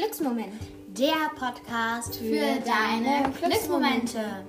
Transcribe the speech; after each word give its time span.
Glücksmoment. 0.00 0.54
Der 0.98 1.30
Podcast 1.38 2.16
für 2.16 2.58
deine 2.64 3.30
Glücksmomente. 3.38 4.46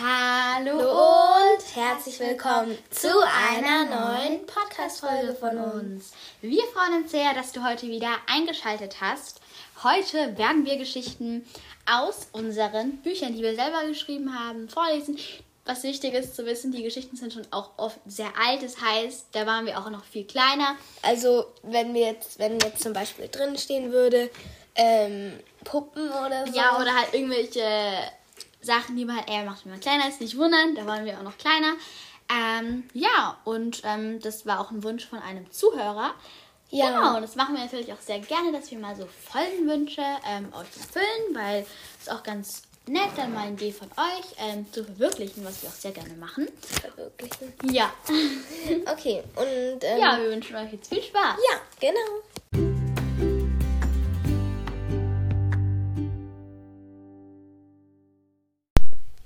Hallo 0.00 0.78
und 0.78 1.76
herzlich 1.76 2.18
willkommen 2.18 2.78
zu 2.88 3.10
einer 3.20 3.84
neuen 3.84 4.46
Podcast-Folge 4.46 5.34
von 5.34 5.58
uns. 5.58 6.12
Wir 6.40 6.62
freuen 6.72 7.02
uns 7.02 7.10
sehr, 7.10 7.34
dass 7.34 7.52
du 7.52 7.62
heute 7.62 7.88
wieder 7.88 8.16
eingeschaltet 8.26 9.02
hast. 9.02 9.42
Heute 9.82 10.38
werden 10.38 10.64
wir 10.64 10.78
Geschichten 10.78 11.44
aus 11.84 12.28
unseren 12.32 13.02
Büchern, 13.02 13.34
die 13.34 13.42
wir 13.42 13.54
selber 13.54 13.86
geschrieben 13.86 14.32
haben, 14.34 14.66
vorlesen. 14.70 15.18
Was 15.64 15.84
wichtig 15.84 16.14
ist 16.14 16.34
zu 16.34 16.44
wissen, 16.44 16.72
die 16.72 16.82
Geschichten 16.82 17.16
sind 17.16 17.32
schon 17.32 17.46
auch 17.52 17.70
oft 17.76 17.98
sehr 18.04 18.32
alt. 18.36 18.62
Das 18.62 18.80
heißt, 18.80 19.26
da 19.32 19.46
waren 19.46 19.64
wir 19.64 19.78
auch 19.78 19.90
noch 19.90 20.04
viel 20.04 20.24
kleiner. 20.24 20.76
Also, 21.02 21.46
wenn 21.62 21.94
wir 21.94 22.06
jetzt, 22.06 22.38
wenn 22.38 22.58
jetzt 22.58 22.82
zum 22.82 22.92
Beispiel 22.92 23.28
drin 23.28 23.56
stehen 23.56 23.92
würde, 23.92 24.28
ähm, 24.74 25.38
Puppen 25.64 26.10
oder 26.10 26.46
so. 26.46 26.52
Ja, 26.56 26.80
oder 26.80 26.94
halt 26.94 27.14
irgendwelche 27.14 27.62
Sachen, 28.60 28.96
die 28.96 29.04
man 29.04 29.18
halt 29.18 29.30
eher 29.30 29.44
macht, 29.44 29.64
wenn 29.64 29.72
man 29.72 29.80
kleiner 29.80 30.08
ist. 30.08 30.20
Nicht 30.20 30.36
wundern, 30.36 30.74
da 30.74 30.86
waren 30.86 31.04
wir 31.04 31.18
auch 31.18 31.22
noch 31.22 31.38
kleiner. 31.38 31.74
Ähm, 32.28 32.84
ja, 32.94 33.38
und 33.44 33.82
ähm, 33.84 34.20
das 34.20 34.46
war 34.46 34.60
auch 34.60 34.70
ein 34.70 34.82
Wunsch 34.82 35.06
von 35.06 35.18
einem 35.18 35.50
Zuhörer. 35.50 36.14
Ja. 36.70 36.88
Genau, 36.88 37.16
und 37.16 37.22
das 37.22 37.36
machen 37.36 37.54
wir 37.54 37.62
natürlich 37.62 37.92
auch 37.92 38.00
sehr 38.00 38.20
gerne, 38.20 38.50
dass 38.50 38.70
wir 38.70 38.78
mal 38.78 38.96
so 38.96 39.06
Folgenwünsche 39.30 40.02
ähm, 40.26 40.50
euch 40.54 40.68
erfüllen, 40.74 41.34
weil 41.34 41.66
es 42.00 42.08
auch 42.08 42.22
ganz 42.22 42.62
nett, 42.86 43.10
dann 43.16 43.32
mal 43.32 43.46
eine 43.46 43.52
Idee 43.52 43.72
von 43.72 43.88
euch 43.88 44.34
ähm, 44.38 44.66
zu 44.72 44.84
verwirklichen, 44.84 45.44
was 45.44 45.62
wir 45.62 45.68
auch 45.68 45.74
sehr 45.74 45.92
gerne 45.92 46.14
machen. 46.14 46.48
Verwirklichen. 46.60 47.52
Ja. 47.70 47.92
Okay, 48.90 49.22
und 49.36 49.84
ähm, 49.84 49.98
ja, 49.98 50.18
wir 50.20 50.30
wünschen 50.30 50.56
euch 50.56 50.72
jetzt 50.72 50.88
viel 50.88 51.02
Spaß. 51.02 51.36
ja, 51.50 51.60
genau. 51.80 52.22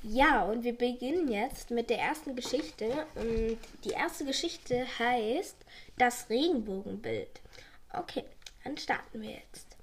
Ja, 0.02 0.44
und 0.44 0.64
wir 0.64 0.72
beginnen 0.72 1.28
jetzt 1.28 1.70
mit 1.70 1.90
der 1.90 1.98
ersten 1.98 2.34
Geschichte. 2.36 3.06
Und 3.16 3.58
die 3.84 3.90
erste 3.90 4.24
Geschichte 4.24 4.86
heißt 4.98 5.56
Das 5.98 6.30
Regenbogenbild. 6.30 7.40
Okay, 7.92 8.24
dann 8.64 8.78
starten 8.78 9.20
wir 9.20 9.30
jetzt. 9.30 9.75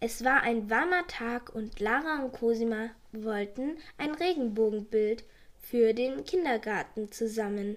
Es 0.00 0.24
war 0.24 0.42
ein 0.42 0.70
warmer 0.70 1.06
Tag 1.08 1.52
und 1.52 1.80
Lara 1.80 2.22
und 2.22 2.32
Cosima 2.32 2.90
wollten 3.10 3.78
ein 3.96 4.14
Regenbogenbild 4.14 5.24
für 5.60 5.92
den 5.92 6.24
Kindergarten 6.24 7.10
zusammen 7.10 7.76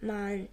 malen. 0.00 0.48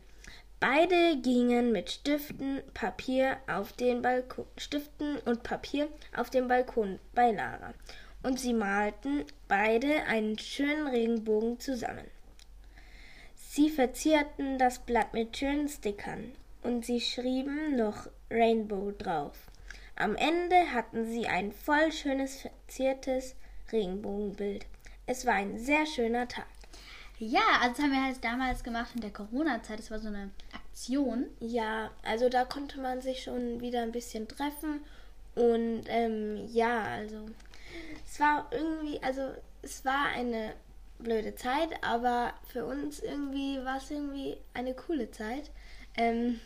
Beide 0.59 1.17
gingen 1.17 1.71
mit 1.71 1.89
Stiften, 1.89 2.61
Papier 2.75 3.37
auf 3.47 3.73
den 3.73 4.03
Balkon, 4.03 4.45
Stiften 4.55 5.17
und 5.25 5.41
Papier 5.41 5.89
auf 6.15 6.29
den 6.29 6.47
Balkon 6.47 6.99
bei 7.13 7.31
Lara 7.31 7.73
und 8.21 8.39
sie 8.39 8.53
malten 8.53 9.25
beide 9.47 10.03
einen 10.03 10.37
schönen 10.37 10.87
Regenbogen 10.87 11.59
zusammen. 11.59 12.05
Sie 13.35 13.69
verzierten 13.69 14.59
das 14.59 14.79
Blatt 14.79 15.13
mit 15.13 15.35
schönen 15.35 15.67
Stickern 15.67 16.31
und 16.61 16.85
sie 16.85 17.01
schrieben 17.01 17.75
noch 17.75 18.07
Rainbow 18.29 18.93
drauf. 18.97 19.49
Am 19.95 20.15
Ende 20.15 20.73
hatten 20.73 21.05
sie 21.05 21.27
ein 21.27 21.51
voll 21.51 21.91
schönes 21.91 22.41
verziertes 22.41 23.35
Regenbogenbild. 23.71 24.65
Es 25.05 25.25
war 25.25 25.33
ein 25.33 25.59
sehr 25.59 25.85
schöner 25.85 26.27
Tag. 26.27 26.47
Ja, 27.19 27.41
also 27.61 27.75
das 27.75 27.83
haben 27.83 27.91
wir 27.91 28.03
halt 28.03 28.23
damals 28.23 28.63
gemacht 28.63 28.91
in 28.95 29.01
der 29.01 29.11
Corona-Zeit. 29.11 29.79
Das 29.79 29.91
war 29.91 29.99
so 29.99 30.07
eine 30.07 30.31
Aktion. 30.53 31.27
Ja, 31.39 31.91
also 32.03 32.29
da 32.29 32.45
konnte 32.45 32.79
man 32.79 33.01
sich 33.01 33.23
schon 33.23 33.61
wieder 33.61 33.83
ein 33.83 33.91
bisschen 33.91 34.27
treffen 34.27 34.81
und 35.35 35.83
ähm, 35.87 36.47
ja, 36.51 36.83
also 36.83 37.25
es 38.05 38.19
war 38.19 38.47
irgendwie, 38.51 39.01
also 39.01 39.21
es 39.61 39.83
war 39.83 40.07
eine 40.07 40.53
blöde 40.99 41.35
Zeit, 41.35 41.69
aber 41.81 42.33
für 42.47 42.65
uns 42.65 42.99
irgendwie 42.99 43.63
war 43.63 43.77
es 43.77 43.89
irgendwie 43.89 44.37
eine 44.53 44.73
coole 44.73 45.09
Zeit, 45.11 45.49
ähm, 45.97 46.39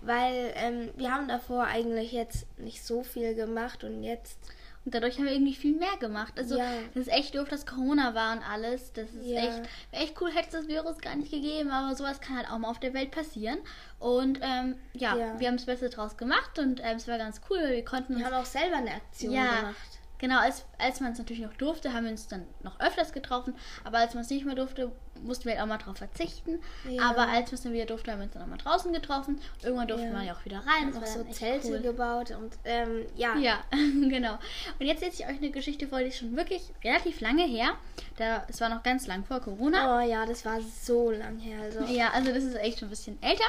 weil 0.00 0.52
ähm, 0.56 0.90
wir 0.96 1.12
haben 1.14 1.28
davor 1.28 1.64
eigentlich 1.64 2.12
jetzt 2.12 2.46
nicht 2.58 2.84
so 2.84 3.02
viel 3.02 3.34
gemacht 3.34 3.84
und 3.84 4.02
jetzt 4.02 4.38
Und 4.86 4.94
dadurch 4.94 5.18
haben 5.18 5.26
wir 5.26 5.32
irgendwie 5.32 5.54
viel 5.54 5.76
mehr 5.76 5.98
gemacht. 6.00 6.32
Also, 6.38 6.56
Ja. 6.56 6.64
das 6.94 7.02
ist 7.06 7.12
echt 7.12 7.34
doof, 7.34 7.46
dass 7.50 7.66
Corona 7.66 8.14
war 8.14 8.32
und 8.34 8.42
alles. 8.42 8.94
Das 8.94 9.10
ist 9.10 9.26
Ja. 9.26 9.40
echt, 9.42 9.60
echt 9.92 10.20
cool, 10.22 10.30
hätte 10.30 10.46
es 10.46 10.52
das 10.52 10.68
Virus 10.68 10.96
gar 11.02 11.16
nicht 11.16 11.30
gegeben, 11.30 11.70
aber 11.70 11.94
sowas 11.94 12.18
kann 12.22 12.38
halt 12.38 12.50
auch 12.50 12.56
mal 12.56 12.70
auf 12.70 12.80
der 12.80 12.94
Welt 12.94 13.10
passieren. 13.10 13.58
Und 13.98 14.38
ähm, 14.40 14.76
ja, 14.94 15.14
Ja. 15.18 15.38
wir 15.38 15.48
haben 15.48 15.58
das 15.58 15.66
Beste 15.66 15.90
draus 15.90 16.16
gemacht 16.16 16.58
und 16.58 16.80
ähm, 16.82 16.96
es 16.96 17.06
war 17.06 17.18
ganz 17.18 17.42
cool, 17.50 17.58
weil 17.58 17.72
wir 17.72 17.84
konnten 17.84 18.16
wir 18.16 18.24
haben 18.24 18.32
auch 18.32 18.46
selber 18.46 18.76
eine 18.76 18.92
Aktion 18.92 19.34
ja, 19.34 19.56
gemacht. 19.60 19.76
Genau, 20.20 20.38
als, 20.38 20.64
als 20.78 21.00
man 21.00 21.12
es 21.12 21.18
natürlich 21.18 21.42
noch 21.42 21.54
durfte, 21.54 21.92
haben 21.92 22.04
wir 22.04 22.12
uns 22.12 22.28
dann 22.28 22.46
noch 22.62 22.78
öfters 22.78 23.12
getroffen. 23.12 23.54
Aber 23.82 23.98
als 23.98 24.14
man 24.14 24.22
es 24.22 24.30
nicht 24.30 24.44
mehr 24.46 24.54
durfte, 24.54 24.92
mussten 25.22 25.46
wir 25.46 25.52
halt 25.54 25.62
auch 25.62 25.66
mal 25.66 25.78
drauf 25.78 25.96
verzichten. 25.96 26.60
Ja. 26.88 27.02
Aber 27.10 27.28
als 27.28 27.50
wir 27.50 27.56
es 27.56 27.62
dann 27.62 27.72
wieder 27.72 27.86
durfte, 27.86 28.12
haben 28.12 28.20
wir 28.20 28.24
uns 28.24 28.34
dann 28.34 28.42
auch 28.42 28.46
mal 28.46 28.56
draußen 28.58 28.92
getroffen. 28.92 29.40
Irgendwann 29.62 29.88
durfte 29.88 30.06
Ja. 30.06 30.12
man 30.12 30.26
ja 30.26 30.34
auch 30.34 30.44
wieder 30.44 30.58
rein. 30.58 30.94
War 30.94 31.06
so 31.06 31.24
Zelte 31.24 31.68
cool. 31.68 31.80
gebaut 31.80 32.30
und 32.30 32.54
ähm, 32.64 33.06
ja. 33.16 33.36
Ja, 33.36 33.64
genau. 33.72 34.38
Und 34.78 34.86
jetzt 34.86 35.02
lese 35.02 35.22
ich 35.22 35.28
euch 35.28 35.38
eine 35.38 35.50
Geschichte 35.50 35.88
vor, 35.88 35.98
die 35.98 36.06
ist 36.06 36.18
schon 36.18 36.36
wirklich 36.36 36.62
relativ 36.84 37.20
lange 37.20 37.44
her. 37.44 37.72
Da, 38.16 38.44
es 38.48 38.60
war 38.60 38.68
noch 38.68 38.82
ganz 38.82 39.06
lang 39.06 39.24
vor 39.24 39.40
Corona. 39.40 39.98
Oh 39.98 40.00
ja, 40.00 40.26
das 40.26 40.44
war 40.44 40.60
so 40.60 41.10
lang 41.10 41.38
her. 41.38 41.60
Also. 41.62 41.80
Ja, 41.92 42.10
also 42.10 42.32
das 42.32 42.44
ist 42.44 42.56
echt 42.56 42.78
schon 42.78 42.88
ein 42.88 42.90
bisschen 42.90 43.22
älter. 43.22 43.44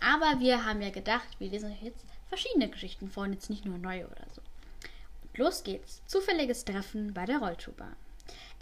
Aber 0.00 0.40
wir 0.40 0.64
haben 0.66 0.82
ja 0.82 0.90
gedacht, 0.90 1.28
wir 1.38 1.48
lesen 1.48 1.70
euch 1.70 1.82
jetzt 1.82 2.04
verschiedene 2.28 2.68
Geschichten 2.68 3.08
vor 3.08 3.24
und 3.24 3.32
jetzt 3.32 3.50
nicht 3.50 3.64
nur 3.64 3.78
neue 3.78 4.06
oder 4.06 4.24
so. 4.34 4.41
Los 5.34 5.64
geht's. 5.64 6.02
Zufälliges 6.06 6.64
Treffen 6.64 7.14
bei 7.14 7.24
der 7.24 7.38
Rollschuhbahn. 7.38 7.96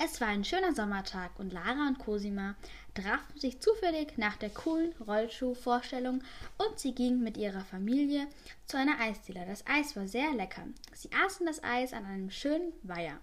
Es 0.03 0.21
war 0.21 0.29
ein 0.29 0.45
schöner 0.45 0.75
Sommertag 0.75 1.39
und 1.39 1.53
Lara 1.53 1.89
und 1.89 1.99
Cosima 1.99 2.55
trafen 2.95 3.39
sich 3.39 3.61
zufällig 3.61 4.17
nach 4.17 4.37
der 4.37 4.51
coolen 4.51 4.95
Rollschuhvorstellung 5.07 6.23
und 6.59 6.79
sie 6.79 6.95
gingen 6.95 7.23
mit 7.23 7.37
ihrer 7.37 7.65
Familie 7.65 8.27
zu 8.67 8.79
einer 8.79 8.99
Eisdiele. 8.99 9.45
Das 9.47 9.67
Eis 9.67 9.97
war 9.97 10.09
sehr 10.09 10.33
lecker. 10.33 10.63
Sie 10.95 11.11
aßen 11.13 11.45
das 11.45 11.63
Eis 11.63 11.93
an 11.93 12.07
einem 12.07 12.31
schönen 12.31 12.73
Weiher 12.83 13.19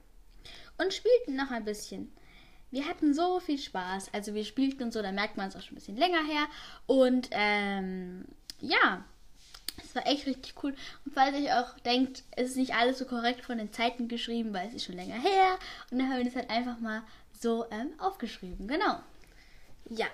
und 0.78 0.94
spielten 0.94 1.36
noch 1.36 1.50
ein 1.52 1.66
bisschen. 1.66 2.12
Wir 2.70 2.86
hatten 2.86 3.14
so 3.14 3.40
viel 3.40 3.58
Spaß. 3.58 4.14
Also 4.14 4.34
wir 4.34 4.44
spielten 4.44 4.84
und 4.84 4.94
so, 4.94 5.02
da 5.02 5.12
merkt 5.12 5.38
man 5.38 5.48
es 5.48 5.56
auch 5.56 5.62
schon 5.62 5.74
ein 5.74 5.80
bisschen 5.80 5.98
länger 5.98 6.24
her. 6.26 6.48
Und 6.86 7.30
ähm, 7.32 8.26
ja, 8.60 9.06
war 9.98 10.08
echt 10.08 10.26
richtig 10.26 10.54
cool. 10.64 10.74
Und 11.06 11.14
falls 11.14 11.38
ihr 11.38 11.60
auch 11.60 11.78
denkt, 11.80 12.24
es 12.36 12.52
ist 12.52 12.58
nicht 12.58 12.76
alles 12.76 13.00
so 13.00 13.06
korrekt 13.06 13.44
von 13.44 13.58
den 13.58 13.74
Zeiten 13.74 14.08
geschrieben, 14.08 14.54
weil 14.54 14.70
es 14.70 14.76
ist 14.76 14.86
schon 14.86 14.96
länger 14.96 15.16
her. 15.16 15.58
Und 15.92 16.00
dann 16.00 16.10
haben 16.10 16.18
wir 16.18 16.26
das 16.26 16.36
halt 16.36 16.50
einfach 16.50 16.80
mal 16.80 17.04
so 17.40 17.66
ähm, 17.72 17.92
aufgeschrieben. 18.00 18.68
Genau. 18.68 19.00
Ja. 19.90 20.08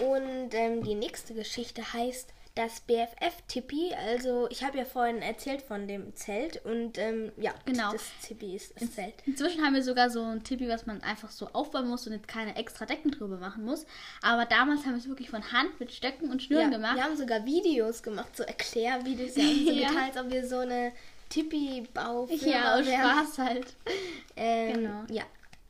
Und 0.00 0.54
ähm, 0.54 0.84
die 0.84 0.94
nächste 0.94 1.34
Geschichte 1.34 1.92
heißt 1.92 2.32
das 2.58 2.80
BFF-Tippi. 2.80 3.94
Also, 3.94 4.48
ich 4.50 4.64
habe 4.64 4.78
ja 4.78 4.84
vorhin 4.84 5.22
erzählt 5.22 5.62
von 5.62 5.86
dem 5.86 6.14
Zelt 6.16 6.64
und 6.64 6.98
ähm, 6.98 7.30
ja, 7.36 7.54
Genau. 7.64 7.92
das 7.92 8.02
Tippi 8.26 8.56
ist 8.56 8.74
das 8.80 8.92
Zelt. 8.94 9.14
Inzwischen 9.26 9.64
haben 9.64 9.74
wir 9.74 9.82
sogar 9.82 10.10
so 10.10 10.22
ein 10.22 10.42
Tippi, 10.42 10.68
was 10.68 10.84
man 10.86 11.02
einfach 11.02 11.30
so 11.30 11.48
aufbauen 11.52 11.88
muss 11.88 12.06
und 12.06 12.14
jetzt 12.14 12.26
keine 12.28 12.56
extra 12.56 12.84
Decken 12.84 13.10
drüber 13.12 13.36
machen 13.36 13.64
muss. 13.64 13.86
Aber 14.22 14.44
damals 14.44 14.80
haben 14.84 14.92
wir 14.92 14.98
es 14.98 15.08
wirklich 15.08 15.30
von 15.30 15.52
Hand 15.52 15.78
mit 15.78 15.92
Stöcken 15.92 16.30
und 16.30 16.42
Schnüren 16.42 16.70
Ja, 16.72 16.76
gemacht. 16.76 16.96
wir 16.96 17.04
haben 17.04 17.16
sogar 17.16 17.44
Videos 17.46 18.02
gemacht, 18.02 18.36
so 18.36 18.42
Erklärvideos. 18.42 19.36
Haben 19.36 19.64
so 19.66 19.70
Ja. 19.72 19.88
getan, 19.88 20.04
als 20.04 20.16
ob 20.16 20.30
wir 20.30 20.46
so 20.46 20.58
eine 20.58 20.92
Tippi-Baufirma 21.28 22.46
Ja, 22.46 22.74
aus. 22.74 22.86
Spaß 22.86 23.38
halt. 23.38 23.74
Ähm, 24.36 24.72
Genau. 24.74 25.04
Ja. 25.10 25.24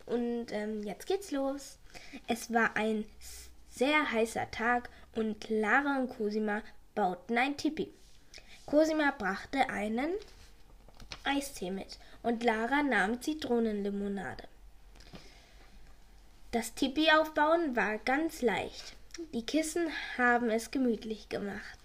Und 0.07 0.47
ähm, 0.53 0.83
jetzt 0.85 1.07
geht's 1.07 1.31
los. 1.33 1.79
Es 2.27 2.53
war 2.53 2.77
ein 2.77 3.05
sehr 3.71 4.11
heißer 4.11 4.51
Tag 4.51 4.91
und 5.15 5.49
Lara 5.49 5.99
und 5.99 6.09
Cosima 6.11 6.63
bauten 6.99 7.39
ein 7.39 7.57
Tipi. 7.57 7.93
Cosima 8.67 9.15
brachte 9.17 9.71
einen 9.71 10.11
Eistee 11.23 11.71
mit 11.71 11.97
und 12.25 12.43
Lara 12.43 12.83
nahm 12.83 13.23
Zitronenlimonade. 13.23 14.43
Das 16.51 16.75
Tipi 16.75 17.09
aufbauen 17.13 17.77
war 17.77 17.99
ganz 17.99 18.43
leicht. 18.43 18.97
Die 19.33 19.47
Kissen 19.47 19.87
haben 20.17 20.51
es 20.51 20.73
gemütlich 20.73 21.29
gemacht. 21.29 21.79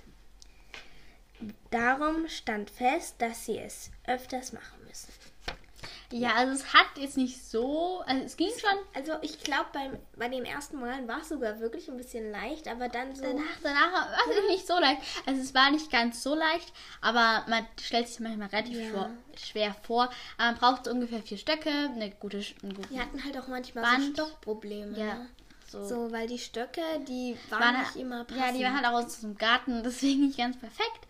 Darum 1.69 2.27
stand 2.27 2.71
fest, 2.71 3.13
dass 3.19 3.45
sie 3.45 3.59
es 3.59 3.91
öfters 4.07 4.51
machen. 4.51 4.82
Ja, 6.11 6.33
also 6.35 6.53
es 6.53 6.73
hat 6.73 6.85
jetzt 6.97 7.17
nicht 7.17 7.43
so, 7.43 8.01
also 8.05 8.23
es 8.23 8.37
ging 8.37 8.49
schon. 8.59 8.77
Also 8.93 9.13
ich 9.21 9.39
glaube, 9.39 9.69
bei 10.15 10.29
den 10.29 10.45
ersten 10.45 10.79
Malen 10.79 11.07
war 11.07 11.21
es 11.21 11.29
sogar 11.29 11.59
wirklich 11.59 11.87
ein 11.89 11.97
bisschen 11.97 12.31
leicht, 12.31 12.67
aber 12.67 12.89
dann 12.89 13.15
so... 13.15 13.23
Danach, 13.23 13.43
danach 13.63 13.91
war 13.93 14.17
es 14.29 14.49
nicht 14.49 14.67
so 14.67 14.77
leicht. 14.79 15.01
Also 15.25 15.41
es 15.41 15.53
war 15.55 15.71
nicht 15.71 15.91
ganz 15.91 16.21
so 16.21 16.35
leicht, 16.35 16.71
aber 17.01 17.45
man 17.49 17.65
stellt 17.81 18.07
sich 18.07 18.19
manchmal 18.19 18.49
relativ 18.49 18.77
Ja. 18.79 18.89
vor, 18.91 19.09
schwer 19.35 19.75
vor. 19.83 20.03
Aber 20.37 20.51
man 20.51 20.55
braucht 20.57 20.85
so 20.85 20.91
ungefähr 20.91 21.21
vier 21.23 21.37
Stöcke, 21.37 21.69
eine 21.69 22.11
gute, 22.11 22.37
Sch- 22.39 22.55
eine 22.63 22.73
gute 22.73 22.89
Wir 22.91 22.99
hatten 23.01 23.23
halt 23.23 23.37
auch 23.39 23.47
manchmal 23.47 23.83
Band. 23.83 24.15
so 24.17 24.25
Stockprobleme. 24.25 24.97
ja, 24.97 25.13
Ne? 25.15 25.29
So. 25.73 25.85
So, 25.85 26.11
weil 26.11 26.27
die 26.27 26.37
Stöcke, 26.37 26.81
die 27.07 27.35
waren, 27.49 27.61
waren 27.61 27.79
nicht 27.81 27.95
immer 27.95 28.23
passend. 28.23 28.45
ja, 28.45 28.51
die 28.53 28.63
waren 28.63 28.75
halt 28.75 28.85
auch 28.85 29.03
aus 29.03 29.21
dem 29.21 29.35
Garten, 29.35 29.81
deswegen 29.83 30.27
nicht 30.27 30.37
ganz 30.37 30.57
perfekt. 30.57 31.07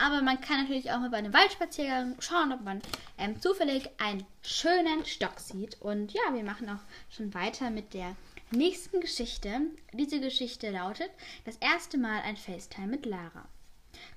Aber 0.00 0.22
man 0.22 0.40
kann 0.40 0.62
natürlich 0.62 0.90
auch 0.90 0.98
mal 0.98 1.10
bei 1.10 1.18
einem 1.18 1.32
Waldspaziergang 1.34 2.16
schauen, 2.20 2.52
ob 2.52 2.62
man 2.62 2.80
ähm, 3.18 3.40
zufällig 3.40 3.90
einen 3.98 4.26
schönen 4.42 5.04
Stock 5.04 5.38
sieht. 5.38 5.80
Und 5.80 6.12
ja, 6.12 6.22
wir 6.32 6.44
machen 6.44 6.68
auch 6.68 7.14
schon 7.14 7.34
weiter 7.34 7.70
mit 7.70 7.94
der 7.94 8.16
nächsten 8.50 9.00
Geschichte. 9.00 9.60
Diese 9.92 10.18
Geschichte 10.20 10.70
lautet: 10.70 11.10
Das 11.44 11.56
erste 11.56 11.98
Mal 11.98 12.22
ein 12.22 12.36
FaceTime 12.36 12.88
mit 12.88 13.06
Lara. 13.06 13.46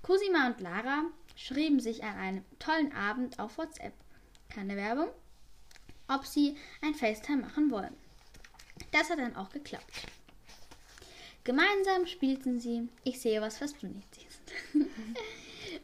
Cosima 0.02 0.48
und 0.48 0.62
Lara 0.62 1.04
schrieben 1.36 1.80
sich 1.80 2.04
an 2.04 2.18
einem 2.18 2.46
tollen 2.60 2.94
Abend 2.94 3.40
auf 3.40 3.58
WhatsApp. 3.58 3.94
Keine 4.50 4.76
Werbung. 4.76 5.10
Ob 6.08 6.26
sie 6.26 6.58
ein 6.82 6.96
FaceTime 6.96 7.42
machen 7.42 7.70
wollen. 7.70 7.96
Das 8.92 9.10
hat 9.10 9.20
dann 9.20 9.36
auch 9.36 9.50
geklappt. 9.50 10.08
Gemeinsam 11.44 12.06
spielten 12.06 12.60
sie 12.60 12.90
Ich 13.04 13.20
sehe 13.22 13.42
was, 13.42 13.62
was 13.62 13.78
du 13.78 13.88
nicht 13.88 14.08
siehst. 14.16 14.42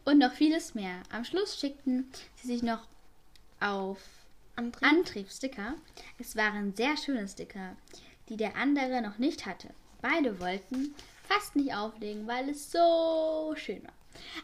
Und 0.05 0.19
noch 0.19 0.31
vieles 0.33 0.75
mehr. 0.75 1.01
Am 1.11 1.23
Schluss 1.23 1.59
schickten 1.59 2.09
sie 2.35 2.47
sich 2.47 2.63
noch 2.63 2.85
auf 3.59 3.99
Antrieb. 4.55 4.83
Antriebssticker. 4.89 5.75
Es 6.19 6.35
waren 6.35 6.75
sehr 6.75 6.95
schöne 6.97 7.27
Sticker, 7.27 7.75
die 8.29 8.37
der 8.37 8.55
andere 8.55 9.01
noch 9.01 9.17
nicht 9.17 9.45
hatte. 9.45 9.69
Beide 10.01 10.39
wollten 10.39 10.93
fast 11.27 11.55
nicht 11.55 11.73
auflegen, 11.73 12.27
weil 12.27 12.49
es 12.49 12.71
so 12.71 13.53
schön 13.57 13.83
war. 13.83 13.93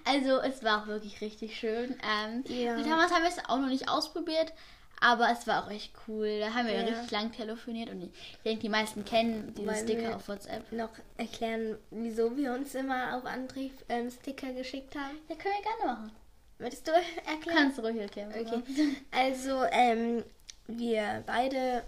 Also 0.05 0.39
es 0.41 0.63
war 0.63 0.83
auch 0.83 0.87
wirklich 0.87 1.21
richtig 1.21 1.57
schön. 1.57 1.95
Ähm, 2.03 2.43
Ja. 2.47 2.75
und 2.75 2.85
Damals 2.89 3.11
haben 3.11 3.23
wir 3.23 3.29
es 3.29 3.45
auch 3.45 3.59
noch 3.59 3.69
nicht 3.69 3.87
ausprobiert, 3.89 4.53
aber 5.01 5.29
es 5.31 5.45
war 5.47 5.65
auch 5.65 5.69
echt 5.69 5.91
cool. 6.07 6.39
Da 6.39 6.53
haben 6.53 6.67
wir 6.67 6.73
ja. 6.75 6.81
Ja. 6.81 6.85
richtig 6.87 7.11
lang 7.11 7.31
telefoniert 7.33 7.89
und 7.89 8.01
ich 8.03 8.11
denke, 8.45 8.61
die 8.61 8.69
meisten 8.69 9.03
kennen 9.03 9.53
diese 9.55 9.67
Wollen 9.67 9.77
Sticker 9.87 10.15
auf 10.15 10.27
WhatsApp. 10.29 10.71
noch 10.71 10.91
erklären, 11.17 11.77
wieso 11.89 12.37
wir 12.37 12.53
uns 12.53 12.73
immer 12.75 13.17
auf 13.17 13.25
Antrieb 13.25 13.73
ähm, 13.89 14.09
Sticker 14.09 14.53
geschickt 14.53 14.95
haben? 14.95 15.17
Ja, 15.27 15.35
können 15.35 15.55
wir 15.55 15.63
gerne 15.63 15.93
machen. 15.99 16.11
Würdest 16.59 16.87
du 16.87 16.91
erklären? 17.27 17.57
Kannst 17.57 17.77
du 17.79 17.81
ruhig 17.81 17.97
erklären. 17.97 18.29
Okay. 18.39 18.61
Also, 19.11 19.63
ähm, 19.71 20.23
wir 20.67 21.23
beide 21.25 21.83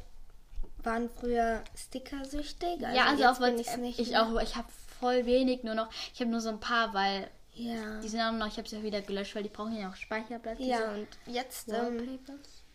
waren 0.84 1.10
früher 1.10 1.64
stickersüchtig. 1.78 2.82
ja, 2.82 3.06
also 3.06 3.24
auf 3.26 3.40
WhatsApp. 3.40 3.80
ich's 3.84 4.00
Ich 4.00 4.18
auch, 4.18 4.42
ich 4.42 4.56
habe 4.56 4.68
voll 5.00 5.26
wenig 5.26 5.64
nur 5.64 5.76
noch. 5.76 5.90
Ich 6.14 6.20
habe 6.20 6.30
nur 6.32 6.42
so 6.42 6.50
ein 6.50 6.60
paar, 6.60 6.94
weil 6.94 7.30
Ja. 7.54 8.00
die 8.02 8.10
sind 8.10 8.20
auch 8.20 8.32
noch, 8.32 8.48
ich 8.48 8.58
habe 8.58 8.68
sie 8.68 8.78
auch 8.78 8.84
wieder 8.84 9.02
gelöscht, 9.02 9.36
weil 9.36 9.44
die 9.44 9.50
brauchen 9.50 9.78
ja 9.78 9.90
auch 9.90 9.96
Speicherplatz. 9.96 10.58
Ja, 10.60 10.92
und 10.92 11.08
jetzt 11.28 11.70
ähm. 11.70 12.20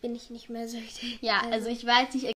Bin 0.01 0.15
ich 0.15 0.29
nicht 0.29 0.49
mehr 0.49 0.67
süchtig. 0.67 1.19
Ja, 1.21 1.41
also 1.51 1.69
ich 1.69 1.85
weiß 1.85 2.13
nicht. 2.13 2.33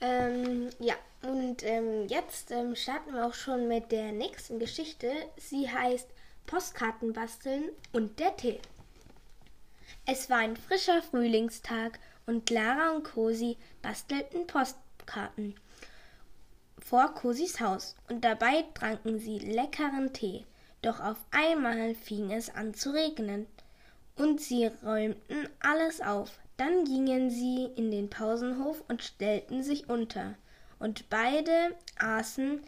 Ähm, 0.00 0.70
ja, 0.80 0.94
und 1.22 1.62
ähm, 1.62 2.08
jetzt 2.08 2.50
ähm, 2.50 2.74
starten 2.74 3.12
wir 3.14 3.26
auch 3.26 3.34
schon 3.34 3.68
mit 3.68 3.92
der 3.92 4.12
nächsten 4.12 4.58
Geschichte. 4.58 5.10
Sie 5.36 5.70
heißt 5.70 6.08
Postkarten 6.46 7.12
basteln 7.12 7.70
und 7.92 8.18
der 8.18 8.36
Tee. 8.36 8.60
Es 10.04 10.28
war 10.28 10.38
ein 10.38 10.56
frischer 10.56 11.02
Frühlingstag 11.02 12.00
und 12.26 12.46
Clara 12.46 12.90
und 12.90 13.04
Cosi 13.04 13.56
bastelten 13.80 14.46
Postkarten 14.46 15.54
vor 16.84 17.14
Cosis 17.14 17.60
Haus 17.60 17.94
und 18.08 18.24
dabei 18.24 18.64
tranken 18.74 19.18
sie 19.18 19.38
leckeren 19.38 20.12
Tee. 20.12 20.44
Doch 20.82 20.98
auf 20.98 21.18
einmal 21.30 21.94
fing 21.94 22.32
es 22.32 22.52
an 22.52 22.74
zu 22.74 22.90
regnen 22.90 23.46
und 24.16 24.40
sie 24.40 24.66
räumten 24.84 25.48
alles 25.60 26.00
auf. 26.00 26.38
Dann 26.56 26.84
gingen 26.84 27.30
sie 27.30 27.64
in 27.76 27.90
den 27.90 28.10
Pausenhof 28.10 28.82
und 28.88 29.02
stellten 29.02 29.62
sich 29.62 29.88
unter. 29.88 30.34
Und 30.78 31.08
beide 31.10 31.76
aßen 31.98 32.60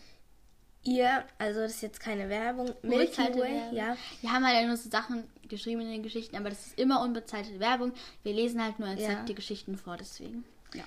ihr, 0.84 1.24
also 1.38 1.60
das 1.60 1.72
ist 1.76 1.82
jetzt 1.82 2.00
keine 2.00 2.28
Werbung, 2.28 2.72
Milky 2.82 3.22
Way, 3.34 3.74
ja. 3.74 3.96
Wir 4.20 4.32
haben 4.32 4.46
halt 4.46 4.66
nur 4.66 4.76
so 4.76 4.88
Sachen 4.90 5.24
geschrieben 5.48 5.82
in 5.82 5.90
den 5.90 6.02
Geschichten, 6.02 6.36
aber 6.36 6.50
das 6.50 6.66
ist 6.66 6.78
immer 6.78 7.02
unbezahlte 7.02 7.58
Werbung. 7.60 7.92
Wir 8.22 8.32
lesen 8.34 8.62
halt 8.62 8.78
nur 8.78 8.88
exakt 8.88 9.12
Ja. 9.12 9.24
die 9.24 9.34
Geschichten 9.34 9.76
vor, 9.76 9.96
deswegen. 9.96 10.44
Ja. 10.74 10.84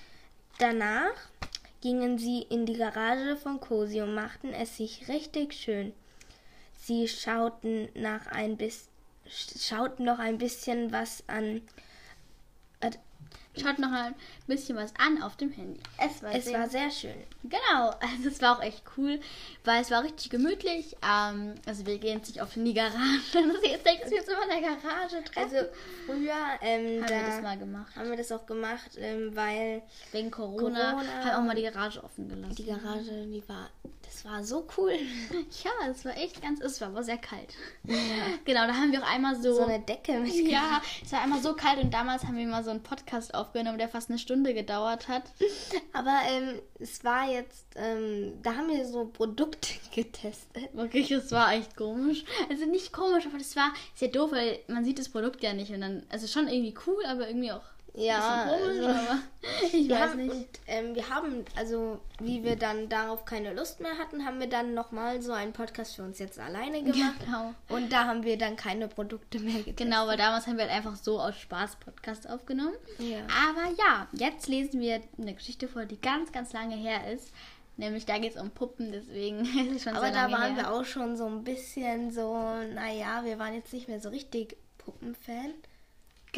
Danach 0.60 1.14
gingen 1.82 2.18
sie 2.18 2.42
in 2.42 2.66
die 2.66 2.78
Garage 2.78 3.38
von 3.38 3.60
Cosi 3.60 4.02
und 4.02 4.14
machten 4.14 4.54
es 4.54 4.78
sich 4.78 5.08
richtig 5.08 5.54
schön. 5.54 5.94
Sie 6.76 7.08
schauten 7.08 7.90
nach 7.96 8.28
ein 8.28 8.58
bis 8.58 8.90
schauten 9.30 10.06
noch 10.06 10.20
ein 10.20 10.38
bisschen 10.38 10.92
was 10.92 11.24
an. 11.28 11.62
Schaut 13.60 13.80
noch 13.80 13.92
ein 13.92 14.14
bisschen 14.46 14.78
was 14.78 14.94
an 15.00 15.20
auf 15.24 15.36
dem 15.36 15.50
Handy. 15.52 15.80
Es 15.98 16.22
war 16.22 16.32
Es 16.36 16.46
sehr 16.46 16.60
war 16.60 16.70
sehr 16.70 16.92
schön. 16.92 17.16
Genau, 17.44 17.90
also 18.02 18.28
es 18.28 18.40
war 18.40 18.56
auch 18.56 18.62
echt 18.62 18.84
cool, 18.98 19.20
weil 19.64 19.82
es 19.82 19.90
war 19.90 20.04
richtig 20.04 20.30
gemütlich. 20.30 20.96
Ähm, 21.04 21.56
also 21.66 21.88
wir 21.88 21.98
gehen 21.98 22.20
jetzt 22.20 22.28
nicht 22.28 22.40
oft 22.44 22.56
in 22.56 22.66
die 22.66 22.76
Garage. 22.76 22.94
Also 23.34 23.64
jetzt 23.66 23.84
denkst 23.84 24.10
du 24.10 24.16
jetzt 24.16 24.30
immer 24.30 24.44
in 24.44 24.62
der 24.62 24.70
Garage 24.72 25.24
treffen. 25.24 25.56
Also 25.56 25.68
früher 26.06 26.36
ähm, 26.62 27.02
haben 27.02 27.08
da 27.08 27.16
wir 27.16 27.24
das 27.28 27.42
mal 27.42 27.58
gemacht. 27.58 27.96
haben 27.96 28.10
wir 28.12 28.18
das 28.18 28.32
auch 28.32 28.46
gemacht, 28.46 28.92
ähm, 28.98 29.36
weil 29.36 29.82
Wegen 30.12 30.30
Corona, 30.30 30.92
Corona. 30.92 31.26
haben 31.26 31.42
auch 31.42 31.48
mal 31.48 31.56
die 31.56 31.64
Garage 31.64 32.04
offen 32.04 32.30
gelassen. 32.30 32.56
die 32.56 32.66
Garage, 32.66 33.26
die 33.26 33.44
war, 33.50 33.72
das 34.08 34.26
war 34.26 34.44
so 34.44 34.66
cool. 34.78 34.94
Ja, 35.64 35.72
es 35.90 36.06
war 36.06 36.16
echt 36.18 36.42
ganz, 36.42 36.62
es 36.62 36.80
war 36.82 36.90
aber 36.90 37.04
sehr 37.04 37.18
kalt. 37.18 37.54
Genau, 38.46 38.66
da 38.66 38.74
haben 38.74 38.92
wir 38.92 39.04
auch 39.04 39.12
einmal 39.12 39.36
so. 39.36 39.54
So 39.54 39.66
eine 39.66 39.80
Decke 39.80 40.20
mitgebracht. 40.20 40.52
ja, 40.52 40.82
es 41.04 41.12
war 41.12 41.22
einmal 41.22 41.42
so 41.42 41.54
kalt 41.54 41.80
und 41.84 41.94
damals 41.94 42.24
haben 42.24 42.38
wir 42.38 42.48
mal 42.48 42.64
so 42.64 42.72
einen 42.72 42.84
Podcast 42.84 43.34
aufgenommen, 43.34 43.78
der 43.78 43.90
fast 43.90 44.10
eine 44.10 44.20
Stunde 44.20 44.54
gedauert 44.54 45.08
hat. 45.08 45.24
Aber 45.94 46.20
ähm, 46.30 46.62
es 46.80 47.04
war 47.04 47.30
jetzt, 47.30 47.66
ähm, 47.76 48.34
da 48.42 48.56
haben 48.56 48.70
wir 48.70 48.86
so 48.86 49.06
Produkte 49.06 49.70
getestet. 49.94 50.74
Wirklich, 50.74 51.12
es 51.12 51.32
war 51.32 51.54
echt 51.54 51.76
komisch. 51.76 52.24
Also 52.50 52.66
nicht 52.66 52.94
komisch, 52.94 53.26
aber 53.26 53.38
das 53.38 53.56
war 53.56 53.74
sehr 53.96 54.10
doof, 54.10 54.32
weil 54.32 54.60
man 54.68 54.86
sieht 54.86 55.00
das 55.00 55.10
Produkt 55.10 55.44
ja 55.44 55.54
nicht 55.54 55.72
und 55.72 55.82
dann, 55.82 56.04
also 56.10 56.28
schon 56.28 56.48
irgendwie 56.48 56.76
cool, 56.86 57.04
aber 57.06 57.28
irgendwie 57.28 57.52
auch 57.52 57.64
Ja, 58.00 58.48
komisch, 58.50 58.78
also- 58.86 58.88
aber 58.88 59.20
ich 59.74 59.90
Wir 59.90 59.96
weiß 59.96 60.10
haben, 60.12 60.26
nicht. 60.28 60.32
und 60.36 60.48
ähm, 60.68 60.96
wir 60.96 61.10
haben, 61.10 61.46
also 61.56 62.00
wie 62.20 62.44
wir 62.44 62.56
dann 62.56 62.90
darauf 62.90 63.26
keine 63.26 63.54
Lust 63.54 63.80
mehr 63.80 63.98
hatten, 63.98 64.24
haben 64.26 64.40
wir 64.40 64.48
dann 64.48 64.74
nochmal 64.74 65.22
so 65.22 65.32
einen 65.34 65.52
Podcast 65.54 65.96
für 65.96 66.04
uns 66.04 66.20
jetzt 66.20 66.38
alleine 66.40 66.84
gemacht. 66.84 67.16
Genau. 67.26 67.54
Und 67.70 67.92
da 67.92 68.06
haben 68.06 68.24
wir 68.24 68.38
dann 68.38 68.56
keine 68.56 68.88
Produkte 68.88 69.40
mehr 69.40 69.56
getestet. 69.60 69.78
Genau, 69.78 70.06
weil 70.08 70.18
damals 70.18 70.46
haben 70.48 70.58
wir 70.58 70.66
halt 70.66 70.74
einfach 70.76 70.96
so 70.96 71.20
aus 71.20 71.38
Spaß 71.40 71.78
Podcast 71.78 72.30
aufgenommen. 72.30 72.76
Ja. 73.00 73.20
Aber 73.50 73.72
ja, 73.78 74.08
jetzt 74.14 74.48
lesen 74.48 74.80
wir 74.80 75.02
eine 75.18 75.34
Geschichte 75.34 75.68
vor, 75.68 75.86
die 75.86 76.00
ganz, 76.00 76.32
ganz 76.32 76.54
lange 76.54 76.76
her 76.76 77.12
ist. 77.12 77.32
Nämlich 77.80 78.06
da 78.06 78.18
geht 78.18 78.36
es 78.36 78.42
um 78.42 78.50
Puppen, 78.52 78.92
deswegen 78.92 79.42
ist 79.70 79.76
es 79.76 79.84
schon 79.84 79.96
Aber 79.96 80.10
da 80.12 80.32
waren 80.32 80.56
her. 80.56 80.66
wir 80.66 80.74
auch 80.74 80.86
schon 80.86 81.16
so 81.16 81.26
ein 81.28 81.44
bisschen 81.44 82.12
so, 82.12 82.34
naja, 82.74 83.22
wir 83.24 83.38
waren 83.40 83.54
jetzt 83.54 83.72
nicht 83.74 83.88
mehr 83.88 84.00
so 84.00 84.10
richtig 84.10 84.58
Puppenfan. 84.80 85.54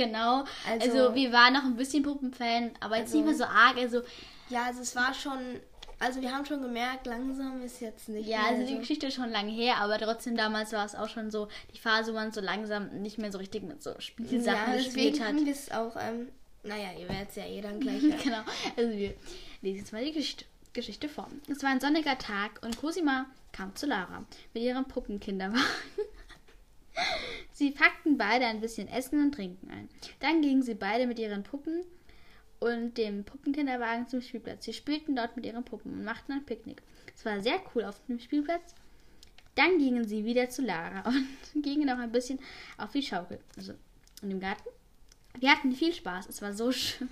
Genau. 0.06 0.46
Also, 0.68 0.90
Also- 1.04 1.16
wir 1.16 1.32
waren 1.32 1.54
noch 1.54 1.64
ein 1.64 1.76
bisschen 1.76 2.04
Puppenfan, 2.04 2.72
aber 2.80 2.98
jetzt 2.98 3.08
Also- 3.08 3.18
nicht 3.18 3.26
mehr 3.28 3.36
so 3.36 3.44
arg. 3.46 3.78
Also 3.78 4.02
Ja, 4.50 4.64
also 4.66 4.82
es 4.82 4.96
war 4.96 5.14
schon, 5.14 5.38
also 6.00 6.22
wir 6.22 6.32
haben 6.32 6.46
schon 6.46 6.62
gemerkt, 6.62 7.06
langsam 7.06 7.62
ist 7.62 7.82
jetzt 7.82 8.10
nicht 8.10 8.28
ja, 8.28 8.40
also 8.48 8.66
die. 8.66 8.78
Geschichte 8.80 9.08
ist 9.08 9.14
schon 9.16 9.30
lange 9.30 9.52
her, 9.52 9.78
aber 9.78 9.98
trotzdem 10.00 10.36
damals 10.38 10.72
war 10.74 10.86
es 10.86 10.96
auch 10.96 11.10
schon 11.10 11.30
so 11.32 11.48
die 11.74 11.78
Phase, 11.80 12.12
wo 12.12 12.16
man 12.16 12.32
so 12.32 12.42
langsam 12.42 13.02
nicht 13.02 13.18
mehr 13.18 13.32
so 13.32 13.38
richtig 13.38 13.64
mit 13.64 13.84
so 13.84 13.94
Spielsachen 14.00 14.72
ja, 14.74 14.78
gespielt 14.78 15.20
hat. 15.20 15.28
haben 15.28 15.46
wir 15.46 15.52
es 15.54 15.70
auch, 15.72 15.96
ähm, 16.00 16.30
naja, 16.64 16.90
ihr 17.00 17.08
werdet 17.10 17.30
es 17.30 17.36
ja 17.36 17.46
eh 17.46 17.62
dann 17.62 17.80
gleich 17.80 18.02
genau. 18.24 18.42
Also 18.78 18.90
wir 18.92 19.14
lesen 19.62 19.80
jetzt 19.80 19.94
mal 19.94 20.04
die 20.04 20.14
Geschichte, 20.14 20.46
Geschichte 20.74 21.10
vor. 21.10 21.28
Es 21.48 21.62
war 21.64 21.70
ein 21.72 21.80
sonniger 21.80 22.18
Tag 22.18 22.62
und 22.64 22.78
Cosima 22.80 23.26
kam 23.52 23.76
zu 23.76 23.86
Lara 23.86 24.24
mit 24.54 24.64
ihrem 24.64 24.86
Puppenkinderwagen. 24.86 25.62
Sie 27.52 27.72
packten 27.72 28.18
beide 28.18 28.46
ein 28.46 28.62
bisschen 28.62 28.88
Essen 28.88 29.22
und 29.24 29.34
Trinken 29.34 29.70
ein. 29.70 29.90
Dann 30.20 30.42
gingen 30.42 30.62
sie 30.62 30.76
beide 30.76 31.08
mit 31.08 31.20
ihren 31.20 31.44
Puppen 31.44 31.84
und 32.60 32.98
dem 32.98 33.24
Puppenkinderwagen 33.24 34.08
zum 34.08 34.22
Spielplatz. 34.22 34.66
Sie 34.66 34.74
spielten 34.74 35.16
dort 35.16 35.36
mit 35.36 35.46
ihren 35.46 35.64
Puppen 35.64 35.94
und 35.94 36.04
machten 36.04 36.34
ein 36.34 36.46
Picknick. 36.46 36.82
Es 37.16 37.26
war 37.26 37.42
sehr 37.42 37.60
cool 37.74 37.84
auf 37.84 38.02
dem 38.08 38.20
Spielplatz. 38.20 38.76
Dann 39.56 39.78
gingen 39.78 40.08
sie 40.08 40.26
wieder 40.26 40.50
zu 40.50 40.62
Lara 40.62 41.04
und 41.54 41.64
gingen 41.64 41.88
noch 41.88 42.00
ein 42.00 42.12
bisschen 42.12 42.40
auf 42.78 42.92
die 42.92 43.04
Schaukel, 43.04 43.40
also 43.58 43.74
in 44.22 44.30
dem 44.30 44.40
Garten. 44.40 44.70
Wir 45.40 45.52
hatten 45.52 45.72
viel 45.74 45.94
Spaß. 45.94 46.28
Es 46.28 46.42
war 46.42 46.54
so 46.54 46.72
schön. 46.72 47.10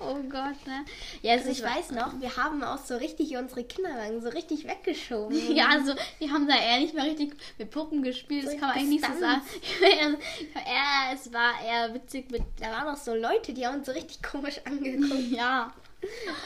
Oh 0.00 0.16
Gott, 0.28 0.66
ne? 0.66 0.84
Ja, 1.22 1.34
Also 1.34 1.50
ich 1.50 1.62
weiß 1.62 1.92
noch, 1.92 2.20
wir 2.20 2.36
haben 2.36 2.62
auch 2.64 2.78
so 2.78 2.96
richtig 2.96 3.36
unsere 3.36 3.64
Kinderwagen 3.64 4.20
so 4.20 4.28
richtig 4.28 4.66
weggeschoben. 4.66 5.36
Ja, 5.54 5.68
also 5.68 5.94
wir 6.18 6.30
haben 6.30 6.48
da 6.48 6.56
eher 6.56 6.80
nicht 6.80 6.94
mehr 6.94 7.04
richtig 7.04 7.34
mit 7.58 7.70
Puppen 7.70 8.02
gespielt. 8.02 8.44
Das 8.44 8.52
So 8.52 8.58
kann 8.58 8.68
man 8.70 8.78
eigentlich 8.78 9.00
nicht 9.00 9.06
so 9.14 9.20
sagen. 9.20 9.42
gestanzt. 9.60 10.22
ja, 10.54 11.12
es 11.14 11.32
war 11.32 11.52
eher 11.64 11.94
witzig 11.94 12.30
mit. 12.30 12.42
Da 12.60 12.70
waren 12.72 12.88
auch 12.94 12.98
so 12.98 13.14
Leute, 13.14 13.52
die 13.52 13.66
haben 13.66 13.76
uns 13.76 13.86
so 13.86 13.92
richtig 13.92 14.22
komisch 14.22 14.60
angeguckt. 14.64 15.14
Ja. 15.30 15.72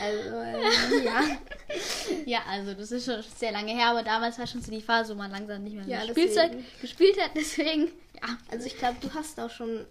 Also, 0.01 0.37
ähm, 0.41 1.05
ja. 1.05 1.21
Ja, 2.27 2.39
also 2.49 2.75
das 2.75 2.93
ist 2.93 3.07
schon 3.07 3.23
sehr 3.37 3.51
lange 3.51 3.73
her, 3.73 3.89
aber 3.89 4.05
damals 4.05 4.39
war 4.39 4.47
schon 4.47 4.63
so 4.63 4.71
die 4.71 4.81
Phase, 4.81 5.15
wo 5.15 5.19
man 5.19 5.33
langsam 5.33 5.65
nicht 5.65 5.75
mehr 5.75 5.85
Ja, 5.85 6.01
mit 6.03 6.11
Spielzeug 6.11 6.53
gespielt 6.81 7.21
hat. 7.21 7.33
Deswegen, 7.35 7.91
ja. 8.15 8.39
Also 8.53 8.67
ich 8.67 8.79
glaube, 8.79 8.99
du 9.01 9.13
hast 9.15 9.41
auch 9.41 9.51
schon 9.51 9.85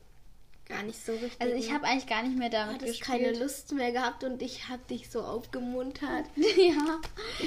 gar 0.67 0.83
nicht 0.83 1.03
so 1.03 1.11
richtig. 1.13 1.39
Also 1.39 1.55
ich 1.55 1.69
ne? 1.69 1.73
habe 1.75 1.85
eigentlich 1.85 2.07
gar 2.07 2.23
nicht 2.23 2.37
mehr 2.37 2.49
damit 2.49 2.79
gespielt. 2.79 3.01
keine 3.01 3.31
Lust 3.37 3.71
mehr 3.73 3.91
gehabt 3.91 4.23
und 4.23 4.41
ich 4.41 4.67
habe 4.69 4.81
dich 4.89 5.09
so 5.09 5.21
aufgemuntert. 5.21 6.25
ja. 6.57 6.99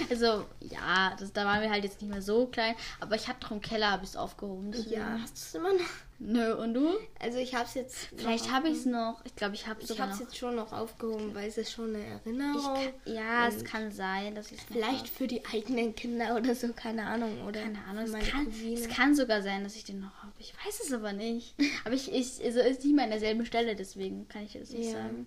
Also, 0.09 0.47
ja, 0.61 1.15
das, 1.19 1.33
da 1.33 1.45
waren 1.45 1.63
wir 1.63 1.71
halt 1.71 1.85
jetzt 1.85 2.01
nicht 2.01 2.11
mehr 2.11 2.23
so 2.23 2.47
klein. 2.47 2.75
Aber 3.01 3.17
ich 3.17 3.29
hatte 3.29 3.41
doch 3.41 3.51
im 3.51 3.61
Keller, 3.61 3.91
habe 3.91 4.05
ich 4.05 4.11
es 4.11 4.17
aufgehoben. 4.17 4.73
deswegen- 4.73 4.93
Ja, 5.01 5.19
hast 5.23 5.37
du 5.37 5.41
es 5.41 5.55
immer 5.55 5.73
noch? 5.73 5.91
Nö, 6.23 6.53
und 6.55 6.75
du? 6.75 6.91
Also 7.19 7.39
ich 7.39 7.55
habe 7.55 7.65
es 7.65 7.73
jetzt. 7.73 7.97
Vielleicht 8.15 8.53
habe 8.53 8.69
ich 8.69 8.77
es 8.81 8.85
noch. 8.85 9.25
Ich 9.25 9.35
glaube, 9.37 9.55
ich 9.55 9.67
habe 9.67 9.79
es 9.79 9.85
Ich 9.85 9.89
sogar 9.89 10.09
habe 10.09 10.13
es 10.15 10.21
jetzt 10.21 10.37
schon 10.37 10.55
noch 10.55 10.71
aufgehoben, 10.71 11.35
weil 11.35 11.49
es 11.49 11.57
ist 11.57 11.73
schon 11.73 11.95
eine 11.95 11.99
Ich 12.05 12.11
Erinnerung. 12.27 12.75
kann, 12.75 13.15
ja, 13.15 13.49
es 13.49 13.65
kann 13.65 13.91
sein, 13.91 14.35
dass 14.35 14.53
ich 14.53 14.61
Vielleicht 14.61 15.09
für 15.09 15.27
die 15.27 15.43
eigenen 15.47 15.95
Kinder 15.95 16.37
oder 16.37 16.55
so, 16.55 16.75
keine 16.75 17.07
Ahnung. 17.07 17.47
Oder 17.47 17.63
Keine 17.63 17.83
Ahnung, 17.89 18.05
es 18.05 18.29
kann, 18.29 18.53
es 18.75 18.89
kann 18.89 19.15
sogar 19.15 19.41
sein, 19.41 19.65
dass 19.65 19.75
ich 19.77 19.85
den 19.85 20.01
noch 20.01 20.13
habe. 20.19 20.20
Ich 20.41 20.55
weiß 20.65 20.81
es 20.81 20.93
aber 20.93 21.13
nicht. 21.13 21.55
Aber 21.85 21.95
ich, 21.95 22.11
ich 22.13 22.43
also 22.45 22.61
ist 22.61 22.83
nicht 22.85 22.97
mal 22.97 23.05
an 23.05 23.11
derselben 23.11 23.45
Stelle, 23.47 23.77
deswegen 23.77 24.27
kann 24.29 24.45
ich 24.45 24.55
das 24.55 24.71
nicht 24.71 24.87
Ja. 24.87 24.93
sagen. 24.93 25.27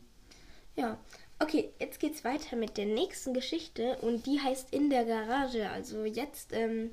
Ja. 0.75 0.97
Okay, 1.39 1.71
jetzt 1.79 1.99
geht's 1.99 2.23
weiter 2.23 2.55
mit 2.55 2.77
der 2.77 2.85
nächsten 2.85 3.33
Geschichte 3.33 3.97
und 4.01 4.25
die 4.25 4.39
heißt 4.39 4.73
In 4.73 4.89
der 4.89 5.05
Garage. 5.05 5.69
Also 5.69 6.03
jetzt 6.03 6.51
ähm, 6.53 6.91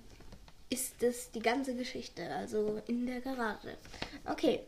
ist 0.68 1.02
es 1.02 1.30
die 1.30 1.40
ganze 1.40 1.74
Geschichte, 1.74 2.28
also 2.34 2.80
in 2.86 3.06
der 3.06 3.20
Garage. 3.20 3.76
Okay. 4.26 4.60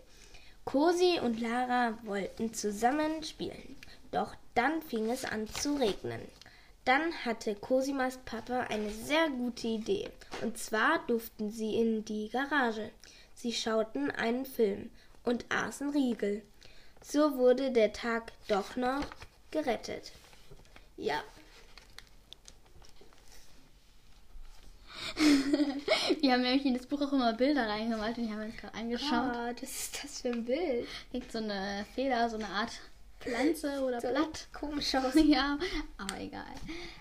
Cosi 0.65 1.19
und 1.21 1.41
Lara 1.41 1.99
wollten 2.05 2.55
zusammen 2.55 3.23
spielen, 3.25 3.77
doch 4.13 4.33
dann 4.55 4.81
fing 4.81 5.11
es 5.11 5.25
an 5.25 5.49
zu 5.49 5.75
regnen. 5.75 6.21
Dann 6.85 7.13
hatte 7.25 7.55
Cosimas 7.57 8.19
Papa 8.25 8.61
eine 8.71 8.91
sehr 8.91 9.29
gute 9.31 9.67
Idee. 9.69 10.09
Und 10.41 10.59
zwar 10.59 11.05
durften 11.07 11.51
sie 11.51 11.75
in 11.77 12.05
die 12.05 12.29
Garage. 12.29 12.91
Sie 13.35 13.53
schauten 13.53 14.11
einen 14.11 14.47
Film 14.47 14.91
und 15.25 15.47
aßen 15.49 15.91
Riegel. 15.91 16.43
So 17.03 17.37
wurde 17.37 17.73
der 17.73 17.93
Tag 17.93 18.33
doch 18.49 18.77
noch 18.77 19.05
gerettet. 19.51 20.13
Ja, 20.97 21.23
Wir 26.21 26.33
haben 26.33 26.43
nämlich 26.43 26.65
in 26.65 26.75
das 26.75 26.87
Buch 26.87 27.01
auch 27.03 27.13
immer 27.13 27.33
Bilder 27.33 27.69
reingemalt 27.69 28.17
und 28.19 28.25
die 28.25 28.31
haben 28.31 28.41
wir 28.41 28.47
uns 28.47 28.57
gerade 28.57 28.75
angeschaut. 28.75 29.13
Ah, 29.13 29.53
das 29.53 29.71
ist 29.71 30.05
das 30.05 30.21
für 30.21 30.29
ein 30.29 30.45
Bild. 30.45 30.87
Liegt 31.13 31.33
so 31.33 31.39
eine 31.39 31.85
Feder, 31.95 32.29
so 32.31 32.37
eine 32.37 32.49
Art 32.49 32.73
Pflanze 33.23 33.81
oder 33.85 34.01
Blatt. 34.01 34.49
Komisch 34.53 34.95
aus. 34.95 35.15
Ja, 35.25 35.59
aber 35.97 36.21
egal. 36.21 36.45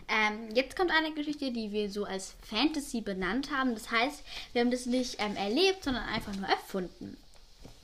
Ähm, 0.08 0.54
jetzt 0.54 0.76
kommt 0.76 0.92
eine 0.92 1.14
Geschichte, 1.14 1.52
die 1.52 1.72
wir 1.72 1.90
so 1.90 2.06
als 2.06 2.36
Fantasy 2.44 3.02
benannt 3.02 3.52
haben. 3.52 3.74
Das 3.74 3.90
heißt, 3.92 4.24
wir 4.54 4.62
haben 4.62 4.72
das 4.72 4.86
nicht 4.86 5.18
ähm, 5.20 5.36
erlebt, 5.36 5.84
sondern 5.84 6.04
einfach 6.04 6.36
nur 6.36 6.48
erfunden. 6.48 7.18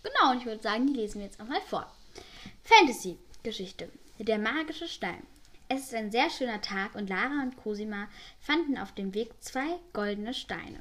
Genau, 0.04 0.32
und 0.32 0.40
ich 0.40 0.46
würde 0.46 0.62
sagen, 0.62 0.88
die 0.88 0.94
lesen 0.94 1.20
wir 1.20 1.26
jetzt 1.26 1.40
auch 1.42 1.48
mal 1.48 1.62
vor. 1.62 1.92
Fantasy-Geschichte. 2.64 3.90
Der 4.20 4.40
magische 4.40 4.88
Stein. 4.88 5.24
Es 5.70 5.82
ist 5.82 5.94
ein 5.94 6.12
sehr 6.12 6.30
schöner 6.30 6.62
Tag 6.62 6.96
und 6.96 7.10
Lara 7.10 7.44
und 7.44 7.58
Cosima 7.58 8.08
fanden 8.40 8.78
auf 8.78 8.94
dem 8.94 9.14
Weg 9.14 9.32
zwei 9.42 9.68
goldene 9.92 10.34
Steine. 10.34 10.80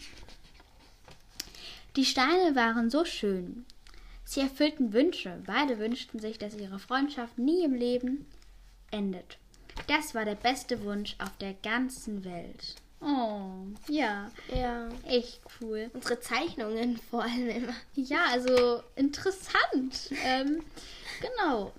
Die 1.96 2.04
Steine 2.04 2.54
waren 2.54 2.90
so 2.90 3.04
schön. 3.04 3.66
Sie 4.28 4.40
erfüllten 4.40 4.92
Wünsche. 4.92 5.40
Beide 5.46 5.78
wünschten 5.78 6.18
sich, 6.20 6.36
dass 6.36 6.54
ihre 6.56 6.78
Freundschaft 6.80 7.38
nie 7.38 7.64
im 7.64 7.74
Leben 7.74 8.26
endet. 8.90 9.38
Das 9.86 10.14
war 10.14 10.24
der 10.24 10.34
beste 10.34 10.82
Wunsch 10.84 11.14
auf 11.18 11.30
der 11.38 11.54
ganzen 11.54 12.24
Welt. 12.24 12.74
Oh, 13.00 13.50
ja, 13.88 14.30
Ja. 14.52 14.88
echt 15.06 15.40
cool. 15.60 15.90
Unsere 15.94 16.18
Zeichnungen 16.18 16.96
vor 17.10 17.22
allem 17.22 17.48
immer. 17.48 17.74
Ja, 17.94 18.24
also 18.32 18.82
interessant. 18.96 20.10
ähm, 20.24 20.62
genau. 21.20 21.72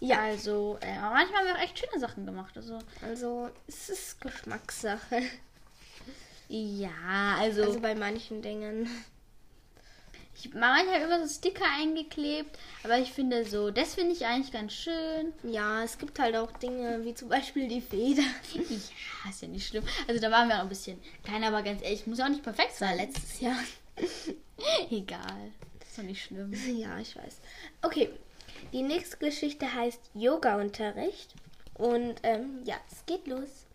Ja. 0.00 0.20
Also, 0.20 0.76
äh, 0.82 0.96
aber 0.98 1.14
manchmal 1.14 1.38
haben 1.40 1.46
wir 1.46 1.54
auch 1.54 1.62
echt 1.62 1.78
schöne 1.78 1.98
Sachen 1.98 2.26
gemacht. 2.26 2.54
Also, 2.56 2.78
Also, 3.00 3.48
es 3.66 3.88
ist 3.88 4.20
Geschmackssache. 4.20 5.22
ja, 6.48 7.36
also, 7.38 7.62
Also 7.62 7.80
bei 7.80 7.94
manchen 7.94 8.42
Dingen. 8.42 8.88
Ich, 10.38 10.54
manchmal 10.54 10.94
habe 10.94 11.04
immer 11.04 11.26
so 11.26 11.34
Sticker 11.34 11.64
eingeklebt, 11.78 12.58
aber 12.84 12.98
ich 12.98 13.12
finde 13.12 13.44
so, 13.44 13.70
das 13.70 13.94
finde 13.94 14.12
ich 14.12 14.24
eigentlich 14.24 14.52
ganz 14.52 14.72
schön. 14.72 15.32
Ja, 15.42 15.82
es 15.82 15.98
gibt 15.98 16.18
halt 16.18 16.36
auch 16.36 16.50
Dinge, 16.52 17.04
wie 17.04 17.14
zum 17.14 17.28
Beispiel 17.28 17.68
die 17.68 17.80
Feder. 17.80 18.22
Ja, 19.24 19.30
ist 19.30 19.42
ja 19.42 19.48
nicht 19.48 19.66
schlimm. 19.66 19.84
Also 20.06 20.20
da 20.20 20.30
waren 20.30 20.48
wir 20.48 20.56
auch 20.56 20.62
ein 20.62 20.68
bisschen 20.68 21.00
klein, 21.24 21.42
aber 21.42 21.62
ganz 21.62 21.82
ehrlich, 21.82 22.06
muss 22.06 22.18
ja 22.18 22.26
auch 22.26 22.30
nicht 22.30 22.42
perfekt 22.42 22.74
sein. 22.74 22.96
Letztes 22.96 23.40
Jahr. 23.40 23.58
Egal. 24.90 25.52
Das 25.80 25.88
ist 25.88 25.98
doch 25.98 26.04
nicht 26.04 26.22
schlimm. 26.22 26.52
Ja, 26.76 26.98
ich 26.98 27.16
weiß. 27.16 27.40
Okay, 27.82 28.10
die 28.72 28.82
nächste 28.82 29.16
Geschichte 29.18 29.72
heißt 29.72 30.00
Yoga-Unterricht. 30.14 31.34
Und 31.74 32.16
ähm, 32.22 32.60
ja, 32.64 32.76
es 32.90 33.04
geht 33.06 33.26
los. 33.26 33.66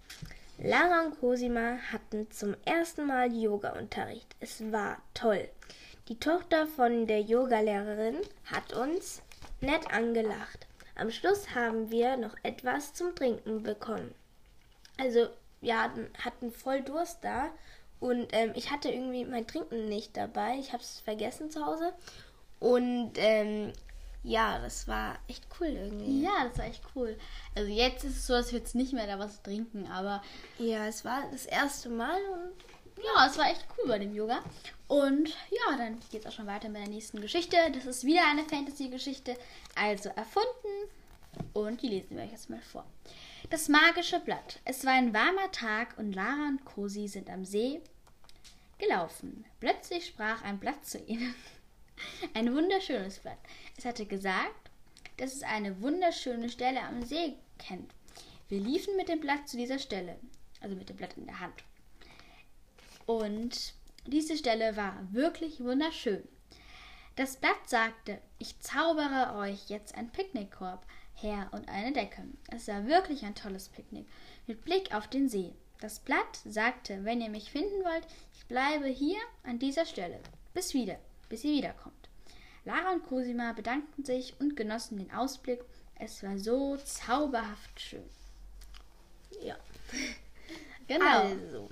Lara 0.57 1.05
und 1.05 1.19
Cosima 1.19 1.77
hatten 1.91 2.29
zum 2.31 2.55
ersten 2.65 3.07
Mal 3.07 3.33
Yoga-Unterricht. 3.33 4.35
Es 4.39 4.71
war 4.71 5.01
toll. 5.13 5.49
Die 6.09 6.19
Tochter 6.19 6.67
von 6.67 7.07
der 7.07 7.21
Yogalehrerin 7.21 8.17
hat 8.51 8.73
uns 8.73 9.21
nett 9.61 9.89
angelacht. 9.93 10.67
Am 10.95 11.09
Schluss 11.09 11.55
haben 11.55 11.91
wir 11.91 12.17
noch 12.17 12.35
etwas 12.43 12.93
zum 12.93 13.15
Trinken 13.15 13.63
bekommen. 13.63 14.13
Also, 14.97 15.29
wir 15.61 15.81
hatten, 15.81 16.09
hatten 16.23 16.51
voll 16.51 16.81
Durst 16.81 17.19
da 17.21 17.49
und 18.01 18.27
ähm, 18.33 18.51
ich 18.53 18.69
hatte 18.69 18.89
irgendwie 18.89 19.23
mein 19.23 19.47
Trinken 19.47 19.87
nicht 19.87 20.17
dabei. 20.17 20.57
Ich 20.59 20.73
habe 20.73 20.83
es 20.83 20.99
vergessen 20.99 21.49
zu 21.49 21.65
Hause. 21.65 21.93
Und 22.59 23.13
ähm, 23.15 23.71
ja, 24.23 24.59
das 24.59 24.89
war 24.89 25.17
echt 25.29 25.47
cool 25.59 25.67
irgendwie. 25.67 26.21
Ja, 26.21 26.49
das 26.49 26.57
war 26.57 26.65
echt 26.65 26.83
cool. 26.95 27.17
Also 27.55 27.71
jetzt 27.71 28.03
ist 28.03 28.17
es 28.17 28.27
so, 28.27 28.33
dass 28.33 28.51
wir 28.51 28.59
jetzt 28.59 28.75
nicht 28.75 28.91
mehr 28.91 29.07
da 29.07 29.19
was 29.19 29.41
trinken, 29.41 29.87
aber 29.87 30.21
Ja, 30.59 30.85
es 30.85 31.05
war 31.05 31.23
das 31.31 31.45
erste 31.45 31.87
Mal 31.87 32.19
und 32.33 32.72
ja, 33.01 33.27
es 33.27 33.37
war 33.37 33.49
echt 33.49 33.65
cool 33.77 33.87
bei 33.87 33.99
dem 33.99 34.13
Yoga. 34.13 34.43
Und 34.87 35.29
ja, 35.49 35.77
dann 35.77 35.99
geht 36.11 36.21
es 36.21 36.27
auch 36.27 36.31
schon 36.35 36.47
weiter 36.47 36.69
mit 36.69 36.81
der 36.81 36.89
nächsten 36.89 37.21
Geschichte. 37.21 37.57
Das 37.73 37.85
ist 37.85 38.03
wieder 38.03 38.27
eine 38.27 38.43
Fantasy-Geschichte, 38.43 39.37
also 39.75 40.09
erfunden. 40.09 40.89
Und 41.53 41.81
die 41.81 41.89
lesen 41.89 42.17
wir 42.17 42.23
euch 42.23 42.31
jetzt 42.31 42.49
mal 42.49 42.61
vor. 42.61 42.85
Das 43.49 43.69
magische 43.69 44.19
Blatt. 44.19 44.59
Es 44.65 44.85
war 44.85 44.93
ein 44.93 45.13
warmer 45.13 45.51
Tag 45.51 45.97
und 45.97 46.13
Lara 46.13 46.47
und 46.47 46.63
Cosi 46.65 47.07
sind 47.07 47.29
am 47.29 47.45
See 47.45 47.81
gelaufen. 48.77 49.45
Plötzlich 49.59 50.07
sprach 50.07 50.43
ein 50.43 50.59
Blatt 50.59 50.85
zu 50.85 50.99
ihnen. 50.99 51.35
Ein 52.33 52.53
wunderschönes 52.53 53.19
Blatt. 53.19 53.37
Es 53.77 53.85
hatte 53.85 54.07
gesagt, 54.07 54.71
dass 55.17 55.35
es 55.35 55.43
eine 55.43 55.79
wunderschöne 55.81 56.49
Stelle 56.49 56.81
am 56.81 57.03
See 57.03 57.35
kennt. 57.59 57.93
Wir 58.49 58.59
liefen 58.59 58.95
mit 58.97 59.09
dem 59.09 59.19
Blatt 59.19 59.47
zu 59.47 59.57
dieser 59.57 59.77
Stelle, 59.77 60.17
also 60.59 60.75
mit 60.75 60.89
dem 60.89 60.97
Blatt 60.97 61.15
in 61.17 61.27
der 61.27 61.39
Hand. 61.39 61.63
Und 63.05 63.73
diese 64.07 64.37
Stelle 64.37 64.75
war 64.75 64.97
wirklich 65.11 65.59
wunderschön. 65.63 66.23
Das 67.15 67.37
Blatt 67.37 67.67
sagte, 67.69 68.19
ich 68.39 68.59
zaubere 68.59 69.35
euch 69.37 69.69
jetzt 69.69 69.95
einen 69.95 70.09
Picknickkorb 70.09 70.85
her 71.15 71.47
und 71.51 71.69
eine 71.69 71.93
Decke. 71.93 72.23
Es 72.49 72.67
war 72.67 72.87
wirklich 72.87 73.23
ein 73.23 73.35
tolles 73.35 73.69
Picknick 73.69 74.07
mit 74.47 74.63
Blick 74.65 74.93
auf 74.93 75.07
den 75.07 75.29
See. 75.29 75.53
Das 75.79 75.99
Blatt 75.99 76.39
sagte, 76.45 77.03
wenn 77.03 77.21
ihr 77.21 77.29
mich 77.29 77.51
finden 77.51 77.83
wollt, 77.83 78.07
ich 78.33 78.45
bleibe 78.45 78.87
hier 78.87 79.19
an 79.43 79.59
dieser 79.59 79.85
Stelle. 79.85 80.19
Bis 80.53 80.73
wieder, 80.73 80.97
bis 81.29 81.43
ihr 81.43 81.51
wiederkommt. 81.51 82.09
Lara 82.65 82.93
und 82.93 83.03
Cosima 83.03 83.53
bedankten 83.53 84.05
sich 84.05 84.33
und 84.39 84.55
genossen 84.55 84.97
den 84.97 85.11
Ausblick. 85.11 85.63
Es 85.99 86.23
war 86.23 86.37
so 86.37 86.77
zauberhaft 86.77 87.79
schön. 87.79 88.09
ja. 89.41 89.57
Genau. 90.85 91.21
Also, 91.21 91.69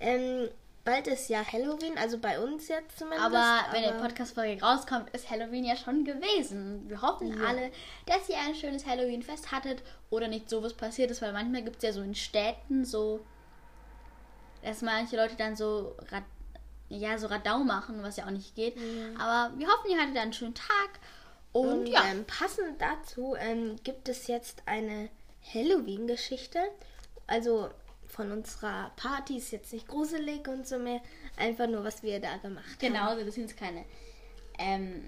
ähm, 0.00 0.48
bald 0.84 1.06
ist 1.06 1.28
ja 1.28 1.44
Halloween, 1.50 1.96
also 1.98 2.18
bei 2.18 2.38
uns 2.38 2.68
jetzt 2.68 2.98
zumindest. 2.98 3.24
Aber 3.24 3.60
wenn 3.72 3.82
der 3.82 3.92
Podcast-Folge 3.92 4.62
rauskommt, 4.62 5.08
ist 5.10 5.30
Halloween 5.30 5.64
ja 5.64 5.76
schon 5.76 6.04
gewesen. 6.04 6.88
Wir 6.88 7.00
hoffen 7.00 7.38
Ja. 7.38 7.46
alle, 7.48 7.70
dass 8.06 8.28
ihr 8.28 8.36
ein 8.38 8.54
schönes 8.54 8.84
Halloween-Fest 8.86 9.50
hattet 9.52 9.82
oder 10.10 10.28
nicht 10.28 10.50
sowas 10.50 10.74
passiert 10.74 11.10
ist, 11.10 11.22
weil 11.22 11.32
manchmal 11.32 11.62
gibt 11.62 11.76
es 11.78 11.82
ja 11.84 11.92
so 11.92 12.02
in 12.02 12.14
Städten 12.14 12.84
so, 12.84 13.20
dass 14.62 14.82
manche 14.82 15.16
Leute 15.16 15.36
dann 15.36 15.56
so, 15.56 15.94
Rad, 16.10 16.24
ja, 16.88 17.16
so 17.18 17.26
Radau 17.28 17.58
machen, 17.58 18.02
was 18.02 18.16
ja 18.16 18.26
auch 18.26 18.30
nicht 18.30 18.54
geht. 18.54 18.76
Aber 19.18 19.52
wir 19.58 19.66
hoffen, 19.68 19.90
ihr 19.90 19.98
hattet 20.00 20.16
einen 20.16 20.32
schönen 20.32 20.54
Tag. 20.54 21.00
Und, 21.52 21.68
Und 21.68 21.86
ja, 21.86 22.04
ähm, 22.10 22.24
passend 22.26 22.80
dazu 22.80 23.36
ähm, 23.38 23.76
gibt 23.84 24.08
es 24.08 24.26
jetzt 24.26 24.62
eine 24.66 25.08
Halloween-Geschichte. 25.54 26.58
Also 27.26 27.70
von 28.14 28.30
unserer 28.30 28.92
Party 28.96 29.38
ist 29.38 29.50
jetzt 29.50 29.72
nicht 29.72 29.88
gruselig 29.88 30.46
und 30.46 30.66
so 30.66 30.78
mehr. 30.78 31.00
Einfach 31.36 31.66
nur, 31.66 31.84
was 31.84 32.02
wir 32.02 32.20
da 32.20 32.36
gemacht 32.36 32.64
haben. 32.64 32.78
genau, 32.78 33.16
das 33.16 33.34
sind 33.34 33.48
jetzt 33.48 33.58
keine 33.58 33.84
ähm, 34.58 35.02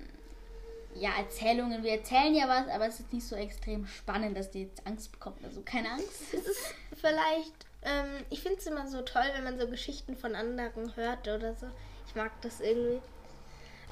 ja, 0.94 1.10
Erzählungen. 1.18 1.82
Wir 1.82 1.92
erzählen 1.92 2.34
ja 2.34 2.48
was, 2.48 2.68
aber 2.68 2.88
es 2.88 3.00
ist 3.00 3.12
nicht 3.12 3.26
so 3.26 3.36
extrem 3.36 3.86
spannend, 3.86 4.36
dass 4.36 4.50
die 4.50 4.64
jetzt 4.64 4.86
Angst 4.86 5.12
bekommt. 5.12 5.44
Also 5.44 5.62
keine 5.62 5.90
Angst. 5.90 6.34
Es 6.34 6.46
ist 6.46 6.74
vielleicht, 6.94 7.54
ähm, 7.82 8.24
ich 8.30 8.42
finde 8.42 8.58
es 8.58 8.66
immer 8.66 8.88
so 8.88 9.02
toll, 9.02 9.24
wenn 9.34 9.44
man 9.44 9.58
so 9.58 9.68
Geschichten 9.68 10.16
von 10.16 10.34
anderen 10.34 10.96
hört 10.96 11.28
oder 11.28 11.54
so. 11.54 11.66
Ich 12.08 12.14
mag 12.14 12.32
das 12.42 12.60
irgendwie. 12.60 13.00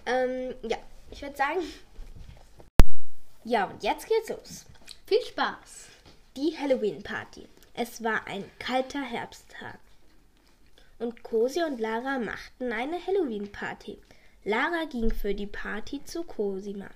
Ähm, 0.06 0.54
ja, 0.62 0.78
ich 1.10 1.22
würde 1.22 1.36
sagen, 1.36 1.60
Ja, 3.44 3.66
und 3.66 3.82
jetzt 3.82 4.08
geht's 4.08 4.28
los. 4.28 4.64
Viel 5.06 5.22
Spaß! 5.22 5.88
Die 6.36 6.56
Halloween-Party. 6.58 7.46
Es 7.74 8.04
war 8.04 8.26
ein 8.26 8.44
kalter 8.58 9.02
Herbsttag. 9.02 9.78
Und 10.98 11.24
Cosi 11.24 11.62
und 11.64 11.80
Lara 11.80 12.18
machten 12.20 12.72
eine 12.72 13.04
Halloween-Party. 13.04 13.98
Lara 14.44 14.84
ging 14.84 15.10
für 15.12 15.34
die 15.34 15.46
Party 15.48 16.02
zu 16.04 16.22
Cosima. 16.22 16.88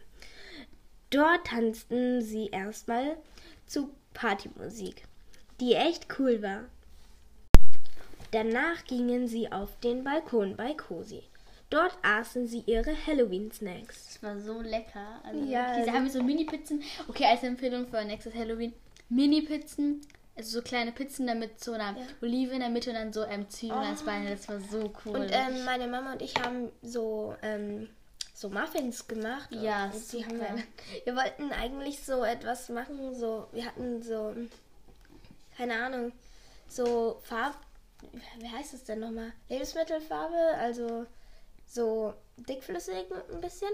Dort 1.11 1.47
tanzten 1.49 2.23
sie 2.23 2.47
erstmal 2.49 3.16
zu 3.66 3.90
Partymusik, 4.14 5.02
die 5.61 5.75
echt 5.75 6.06
cool 6.18 6.42
war. 6.42 6.64
Danach 8.30 8.85
gingen 8.85 9.26
sie 9.26 9.50
auf 9.50 9.80
den 9.80 10.04
Balkon 10.04 10.54
bei 10.56 10.75
Cosi. 10.75 11.23
Dort 11.70 11.97
aßen 12.02 12.47
sie 12.47 12.62
ihre 12.66 12.94
Halloween-Snacks. 13.06 14.06
Das 14.06 14.23
war 14.23 14.38
so 14.38 14.61
lecker. 14.61 15.20
Also 15.25 15.44
Ja, 15.44 15.68
diese 15.75 15.80
also- 15.88 15.92
haben 15.92 16.04
wir 16.04 16.11
so 16.12 16.23
Mini-Pizzen. 16.23 16.82
Okay, 17.08 17.25
als 17.25 17.42
Empfehlung 17.42 17.87
für 17.88 18.04
nächstes 18.04 18.35
Halloween. 18.35 18.73
Mini-Pizzen. 19.08 20.02
Also 20.38 20.59
so 20.61 20.62
kleine 20.62 20.92
Pizzen 20.92 21.26
damit 21.26 21.62
so 21.62 21.73
einer 21.73 21.99
Ja. 21.99 22.07
Olive 22.23 22.52
in 22.54 22.61
der 22.61 22.68
Mitte 22.68 22.90
und 22.90 22.97
dann 22.97 23.12
so 23.12 23.25
ähm, 23.25 23.50
Zwiebeln 23.50 23.80
als 23.80 24.02
Oh. 24.02 24.07
Beine. 24.07 24.30
Das 24.30 24.49
war 24.49 24.61
so 24.61 24.92
cool. 25.04 25.16
Und 25.16 25.30
ähm, 25.33 25.64
meine 25.64 25.88
Mama 25.88 26.12
und 26.12 26.23
ich 26.23 26.35
haben 26.40 26.71
so, 26.80 27.35
ähm, 27.42 27.88
so 28.35 28.49
Muffins 28.49 29.07
gemacht. 29.09 29.49
Ja, 29.50 29.87
und 29.92 30.12
die 30.12 30.25
haben 30.25 30.38
wir, 30.38 30.62
wir 31.04 31.16
wollten 31.16 31.50
eigentlich 31.52 32.04
so 32.04 32.23
etwas 32.25 32.68
machen, 32.68 33.14
so, 33.14 33.49
wir 33.52 33.66
hatten 33.66 34.00
so, 34.00 34.35
keine 35.57 35.75
Ahnung, 35.75 36.12
so 36.68 37.18
Farb, 37.25 37.57
wie 38.38 38.49
heißt 38.49 38.75
es 38.75 38.85
denn 38.85 39.00
nochmal? 39.00 39.33
Lebensmittelfarbe, 39.49 40.37
also 40.61 41.04
so 41.66 42.14
dickflüssig 42.37 43.07
ein 43.33 43.40
bisschen. 43.40 43.71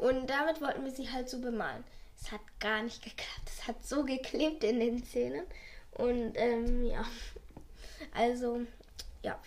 Und 0.00 0.30
damit 0.30 0.62
wollten 0.62 0.82
wir 0.84 0.90
sie 0.92 1.10
halt 1.12 1.28
so 1.28 1.40
bemalen. 1.40 1.84
Es 2.18 2.32
hat 2.32 2.40
gar 2.58 2.82
nicht 2.82 3.02
geklappt. 3.04 3.42
Es 3.46 3.68
hat 3.68 3.84
so 3.84 4.02
geklebt 4.02 4.64
in 4.64 4.80
den 4.80 5.04
Zähnen. 5.04 5.44
Und 5.98 6.32
ähm, 6.36 6.84
ja, 6.84 7.04
also 8.14 8.60
ja, 9.22 9.38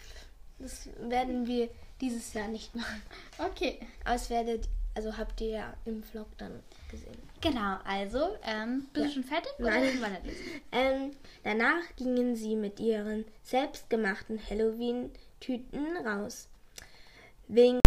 das 0.59 0.89
werden 0.99 1.45
wir 1.47 1.69
dieses 2.01 2.33
Jahr 2.33 2.47
nicht 2.47 2.75
machen. 2.75 3.01
okay. 3.37 3.79
Aber 4.03 4.15
es 4.15 4.29
werdet, 4.29 4.67
also 4.95 5.17
habt 5.17 5.39
ihr 5.41 5.49
ja 5.49 5.73
im 5.85 6.01
Vlog 6.03 6.27
dann 6.37 6.63
gesehen. 6.89 7.17
Genau, 7.41 7.77
also, 7.85 8.35
ähm, 8.43 8.87
bist 8.93 8.95
Ja. 8.95 9.07
du 9.07 9.13
schon 9.13 9.23
fertig? 9.23 9.51
Nein. 9.59 10.17
Ähm, 10.71 11.11
danach 11.43 11.81
gingen 11.95 12.35
sie 12.35 12.55
mit 12.55 12.79
ihren 12.79 13.25
selbstgemachten 13.43 14.39
Halloween-Tüten 14.49 15.97
raus. 16.05 16.47
Wegen 17.47 17.79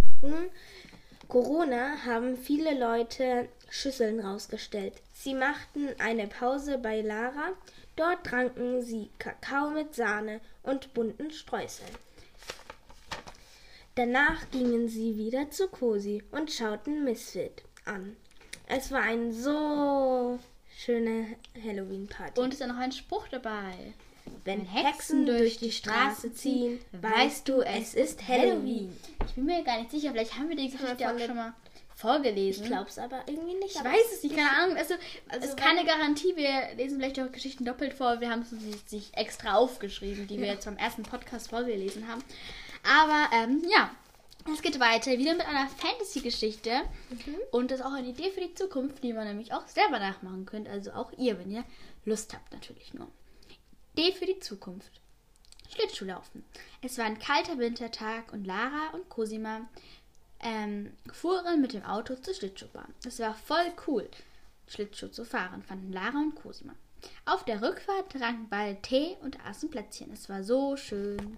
Corona 1.28 2.04
haben 2.04 2.36
viele 2.36 2.78
Leute 2.78 3.48
Schüsseln 3.70 4.20
rausgestellt. 4.20 4.94
Sie 5.14 5.34
machten 5.34 5.88
eine 5.98 6.26
Pause 6.26 6.78
bei 6.78 7.00
Lara. 7.00 7.52
Dort 7.96 8.24
tranken 8.24 8.80
sie 8.82 9.10
Kakao 9.18 9.70
mit 9.70 9.94
Sahne 9.94 10.40
und 10.62 10.94
bunten 10.94 11.30
Streuseln. 11.30 11.90
Danach 13.94 14.50
gingen 14.50 14.88
sie 14.88 15.16
wieder 15.16 15.50
zu 15.50 15.68
Cosi 15.68 16.22
und 16.30 16.50
schauten 16.50 17.04
Misfit 17.04 17.62
an. 17.84 18.16
Es 18.66 18.90
war 18.90 19.02
eine 19.02 19.32
so 19.32 20.38
schöne 20.74 21.36
Halloween-Party. 21.62 22.40
Und 22.40 22.54
ist 22.54 22.62
da 22.62 22.66
noch 22.66 22.78
ein 22.78 22.92
Spruch 22.92 23.28
dabei. 23.28 23.92
Wenn 24.44 24.62
Hexen 24.62 25.26
durch 25.26 25.58
die 25.58 25.72
Straße 25.72 26.32
ziehen, 26.32 26.80
weißt 26.92 27.46
du, 27.48 27.60
es 27.60 27.92
ist 27.92 28.26
Halloween. 28.26 28.96
Ich 29.26 29.34
bin 29.34 29.44
mir 29.44 29.62
gar 29.62 29.78
nicht 29.78 29.90
sicher, 29.90 30.12
vielleicht 30.12 30.38
haben 30.38 30.48
wir 30.48 30.56
die 30.56 30.70
Geschichte 30.70 31.08
auch 31.10 31.18
schon 31.18 31.36
mal 31.36 31.52
vorgelesen. 32.02 32.64
Ich 32.64 32.68
glaub's 32.70 32.98
aber 32.98 33.22
irgendwie 33.26 33.54
nicht. 33.54 33.74
Ich 33.76 33.82
weiß 33.84 34.12
es 34.12 34.22
nicht, 34.22 34.36
keine 34.36 34.50
Ahnung. 34.50 34.76
Also, 34.76 34.94
Also 35.28 35.44
es 35.46 35.50
ist 35.50 35.56
keine 35.56 35.84
Garantie. 35.86 36.36
Wir 36.36 36.74
lesen 36.76 36.98
vielleicht 36.98 37.18
auch 37.20 37.32
Geschichten 37.32 37.64
doppelt 37.64 37.94
vor. 37.94 38.20
Wir 38.20 38.30
haben 38.30 38.42
es 38.42 38.52
uns 38.52 38.62
nicht- 38.64 38.90
sich 38.90 39.16
extra 39.16 39.54
aufgeschrieben, 39.54 40.26
die 40.26 40.38
wir 40.38 40.46
Ja. 40.48 40.52
jetzt 40.54 40.66
beim 40.66 40.76
ersten 40.76 41.04
Podcast 41.04 41.48
vorgelesen 41.48 42.06
haben. 42.08 42.22
Aber 42.84 43.34
ähm, 43.34 43.62
ja, 43.70 43.90
es 44.52 44.60
geht 44.60 44.78
weiter. 44.80 45.12
Wieder 45.12 45.32
mit 45.34 45.46
einer 45.46 45.68
Fantasy-Geschichte. 45.68 46.82
Mhm. 47.10 47.36
Und 47.52 47.70
das 47.70 47.80
ist 47.80 47.86
auch 47.86 47.92
eine 47.92 48.08
Idee 48.08 48.30
für 48.30 48.40
die 48.40 48.54
Zukunft, 48.54 49.02
die 49.02 49.12
man 49.12 49.26
nämlich 49.26 49.52
auch 49.54 49.66
selber 49.68 49.98
nachmachen 49.98 50.44
könnt. 50.44 50.68
Also 50.68 50.92
auch 50.92 51.12
ihr, 51.16 51.38
wenn 51.38 51.50
ihr 51.50 51.64
Lust 52.04 52.34
habt, 52.34 52.52
natürlich 52.52 52.92
nur. 52.92 53.08
Idee 53.96 54.12
für 54.12 54.26
die 54.26 54.40
Zukunft. 54.40 54.90
Schlittschuhlaufen. 55.74 56.44
Es 56.82 56.98
war 56.98 57.06
ein 57.06 57.18
kalter 57.18 57.56
Wintertag 57.58 58.32
und 58.32 58.44
Lara 58.46 58.90
und 58.92 59.08
Cosima 59.08 59.62
ähm, 60.42 60.92
fuhren 61.12 61.60
mit 61.60 61.72
dem 61.72 61.84
Auto 61.84 62.14
zur 62.16 62.34
Schlittschuhbahn. 62.34 62.92
Es 63.06 63.18
war 63.18 63.34
voll 63.34 63.72
cool, 63.86 64.08
Schlittschuh 64.68 65.08
zu 65.08 65.24
fahren, 65.24 65.62
fanden 65.62 65.92
Lara 65.92 66.18
und 66.18 66.34
Cosima. 66.34 66.74
Auf 67.24 67.44
der 67.44 67.62
Rückfahrt 67.62 68.12
tranken 68.12 68.48
beide 68.48 68.80
Tee 68.80 69.16
und 69.22 69.44
aßen 69.44 69.70
Plätzchen. 69.70 70.12
Es 70.12 70.28
war 70.28 70.44
so 70.44 70.76
schön. 70.76 71.36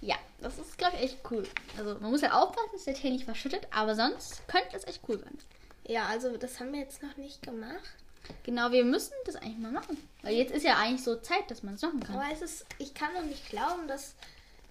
Ja, 0.00 0.16
das 0.40 0.58
ist, 0.58 0.78
glaube 0.78 0.96
ich, 0.96 1.04
echt 1.04 1.18
cool. 1.30 1.44
Also 1.78 1.98
man 1.98 2.10
muss 2.10 2.22
halt 2.22 2.32
aufpassen, 2.32 2.70
dass 2.72 2.84
der 2.84 2.94
Tee 2.94 3.10
nicht 3.10 3.24
verschüttet, 3.24 3.66
aber 3.70 3.94
sonst 3.94 4.46
könnte 4.48 4.76
es 4.76 4.86
echt 4.86 5.02
cool 5.08 5.20
werden. 5.20 5.38
Ja, 5.86 6.06
also 6.06 6.36
das 6.36 6.60
haben 6.60 6.72
wir 6.72 6.80
jetzt 6.80 7.02
noch 7.02 7.16
nicht 7.16 7.42
gemacht. 7.42 7.94
Genau, 8.42 8.70
wir 8.72 8.84
müssen 8.84 9.12
das 9.26 9.36
eigentlich 9.36 9.58
mal 9.58 9.72
machen. 9.72 9.96
Weil 10.22 10.34
jetzt 10.34 10.52
ist 10.52 10.64
ja 10.64 10.76
eigentlich 10.78 11.02
so 11.02 11.16
Zeit, 11.16 11.50
dass 11.50 11.62
man 11.62 11.74
es 11.74 11.82
machen 11.82 12.00
kann. 12.00 12.16
Aber 12.16 12.32
es 12.32 12.40
ist, 12.40 12.66
ich 12.78 12.94
kann 12.94 13.12
noch 13.12 13.24
nicht 13.24 13.48
glauben, 13.50 13.86
dass 13.86 14.14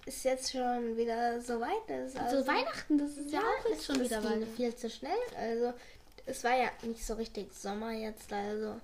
es 0.06 0.22
jetzt 0.24 0.52
schon 0.52 0.96
wieder 0.96 1.40
so 1.40 1.60
weit 1.60 1.88
ist. 2.06 2.16
Also 2.18 2.46
Weihnachten, 2.46 2.98
das 2.98 3.10
ist 3.16 3.30
ja, 3.32 3.40
auch 3.40 3.68
jetzt 3.70 3.84
schon 3.86 4.00
wieder 4.00 4.22
weit. 4.22 4.46
viel 4.56 4.74
zu 4.74 4.90
schnell. 4.90 5.16
Also 5.36 5.72
es 6.26 6.44
war 6.44 6.56
ja 6.56 6.68
nicht 6.82 7.04
so 7.04 7.14
richtig 7.14 7.52
Sommer 7.54 7.92
jetzt, 7.92 8.32
also 8.32 8.80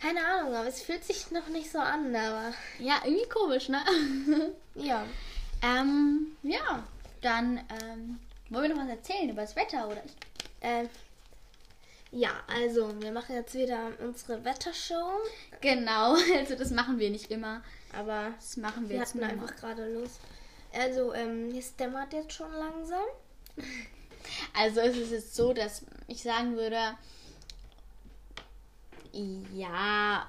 keine 0.00 0.24
Ahnung, 0.26 0.54
aber 0.54 0.68
es 0.68 0.82
fühlt 0.82 1.04
sich 1.04 1.30
noch 1.30 1.48
nicht 1.48 1.70
so 1.70 1.78
an, 1.78 2.14
aber 2.14 2.52
Ja, 2.78 3.00
irgendwie 3.04 3.28
komisch, 3.28 3.68
ne? 3.70 3.80
ja. 4.74 5.06
ähm, 5.62 6.36
ja, 6.42 6.82
dann 7.22 7.58
ähm, 7.82 8.20
wollen 8.50 8.70
wir 8.70 8.76
noch 8.76 8.82
was 8.84 8.90
erzählen 8.90 9.30
über 9.30 9.42
das 9.42 9.56
Wetter, 9.56 9.86
oder? 9.88 10.02
Ich, 10.04 10.12
Äh, 10.60 10.84
ja, 12.16 12.30
also 12.46 13.00
wir 13.00 13.12
machen 13.12 13.34
jetzt 13.36 13.54
wieder 13.54 13.90
unsere 14.00 14.44
Wettershow, 14.44 15.18
genau, 15.60 16.14
also 16.36 16.54
das 16.56 16.70
machen 16.70 16.98
wir 16.98 17.10
nicht 17.10 17.30
immer. 17.30 17.62
aber 17.92 18.32
Das 18.36 18.56
machen 18.56 18.84
wir 18.84 18.90
wir 18.90 18.96
jetzt 18.98 19.10
hatten 19.10 19.18
nur 19.18 19.28
einfach 19.28 19.54
gerade 19.56 19.92
los. 19.92 20.18
Also 20.72 21.12
ähm, 21.14 21.50
es 21.56 21.74
dämmert 21.76 22.12
jetzt 22.12 22.32
schon 22.32 22.52
langsam. 22.52 23.04
Also 24.58 24.80
es 24.80 24.96
ist 24.96 25.12
jetzt 25.12 25.36
so, 25.36 25.52
dass 25.52 25.82
ich 26.08 26.20
sagen 26.20 26.56
würde, 26.56 26.96
ja, 29.54 30.26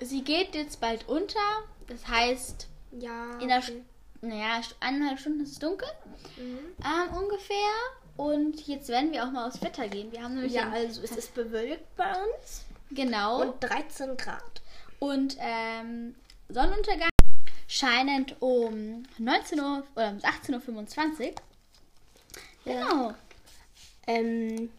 sie 0.00 0.22
geht 0.22 0.54
jetzt 0.54 0.80
bald 0.80 1.08
unter. 1.08 1.40
Das 1.88 2.06
heißt, 2.06 2.68
Ja. 2.92 3.36
in 3.40 3.48
der, 3.48 3.58
okay. 3.58 3.82
naja, 4.20 4.60
eineinhalb 4.78 5.18
Stunden 5.18 5.40
ist 5.40 5.52
es 5.52 5.58
dunkel, 5.58 5.88
Mhm. 6.36 6.58
ähm, 6.84 7.16
ungefähr. 7.16 7.56
Und 8.16 8.66
jetzt 8.66 8.88
werden 8.88 9.12
wir 9.12 9.24
auch 9.24 9.30
mal 9.30 9.46
aufs 9.46 9.60
Wetter 9.62 9.88
gehen. 9.88 10.10
Wir 10.12 10.22
haben 10.22 10.34
nämlich 10.34 10.54
Ja, 10.54 10.70
also 10.70 11.02
es 11.02 11.10
ist 11.12 11.34
bewölkt 11.34 11.94
bei 11.96 12.10
uns 12.10 12.64
genau 12.90 13.42
und 13.42 13.60
13 13.60 14.16
Grad. 14.16 14.62
und 15.00 15.36
ähm, 15.38 16.14
Sonnenuntergang 16.48 17.10
scheinend 17.68 18.40
um 18.40 19.02
19 19.18 19.60
Uhr 19.60 19.82
oder 19.94 20.10
um 20.10 20.18
18.25 20.18 21.28
Uhr. 21.28 21.34
Genau. 22.64 23.14
Ähm, 24.06 24.70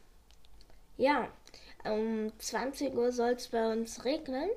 ja, 0.97 1.27
um 1.83 2.31
20 2.39 2.95
Uhr 2.95 3.11
soll 3.11 3.31
es 3.31 3.47
bei 3.49 3.71
uns 3.71 4.03
regnen. 4.05 4.49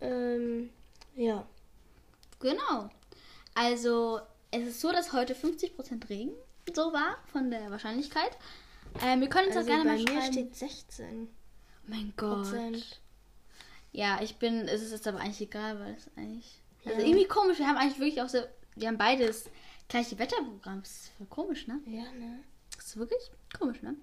Ähm, 0.00 0.70
ja. 1.14 1.46
Genau. 2.40 2.90
Also, 3.54 4.20
es 4.50 4.62
ist 4.66 4.80
so, 4.80 4.90
dass 4.90 5.12
heute 5.12 5.34
50% 5.34 6.08
Regen 6.08 6.32
so 6.74 6.92
war 6.92 7.16
von 7.32 7.50
der 7.50 7.70
Wahrscheinlichkeit. 7.70 8.36
Ähm, 9.02 9.20
wir 9.20 9.28
können 9.28 9.48
uns 9.48 9.56
Also 9.56 9.70
auch 9.70 9.74
gerne 9.74 9.90
bei 9.90 9.96
mal 9.96 10.02
mir 10.04 10.20
schreiben. 10.20 10.32
steht 10.32 10.54
16 10.56 11.28
oh 11.28 11.90
mein 11.90 12.12
Gott. 12.16 12.42
Prozent. 12.42 13.00
Ja, 13.92 14.20
ich 14.22 14.36
bin, 14.36 14.68
es 14.68 14.82
ist 14.82 14.92
jetzt 14.92 15.06
aber 15.06 15.18
eigentlich 15.20 15.40
egal, 15.42 15.78
weil 15.80 15.94
es 15.94 16.08
eigentlich. 16.16 16.60
Also 16.84 17.00
Ja. 17.00 17.06
irgendwie 17.06 17.26
komisch, 17.26 17.58
wir 17.58 17.66
haben 17.66 17.76
eigentlich 17.76 17.98
wirklich 17.98 18.22
auch 18.22 18.28
so, 18.28 18.38
wir 18.76 18.88
haben 18.88 18.98
beides 18.98 19.50
gleiche 19.88 20.18
Wetterprogramm. 20.18 20.80
Das 20.82 20.90
ist 20.90 21.08
voll 21.18 21.26
komisch, 21.26 21.66
ne? 21.66 21.80
Ja, 21.86 22.10
ne? 22.12 22.40
Das 22.76 22.86
ist 22.86 22.96
wirklich 22.96 23.30
komisch, 23.58 23.82
ne? 23.82 23.96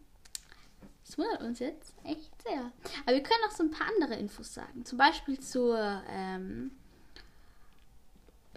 Das 1.06 1.18
wundert 1.18 1.42
uns 1.42 1.58
jetzt 1.60 1.94
echt 2.04 2.30
sehr. 2.44 2.72
Aber 3.06 3.16
wir 3.16 3.24
können 3.24 3.40
auch 3.48 3.56
so 3.56 3.64
ein 3.64 3.72
paar 3.72 3.88
andere 3.96 4.14
Infos 4.16 4.54
sagen. 4.54 4.86
Zum 4.86 4.98
Beispiel 5.00 5.40
zur, 5.40 6.04
ähm, 6.08 6.72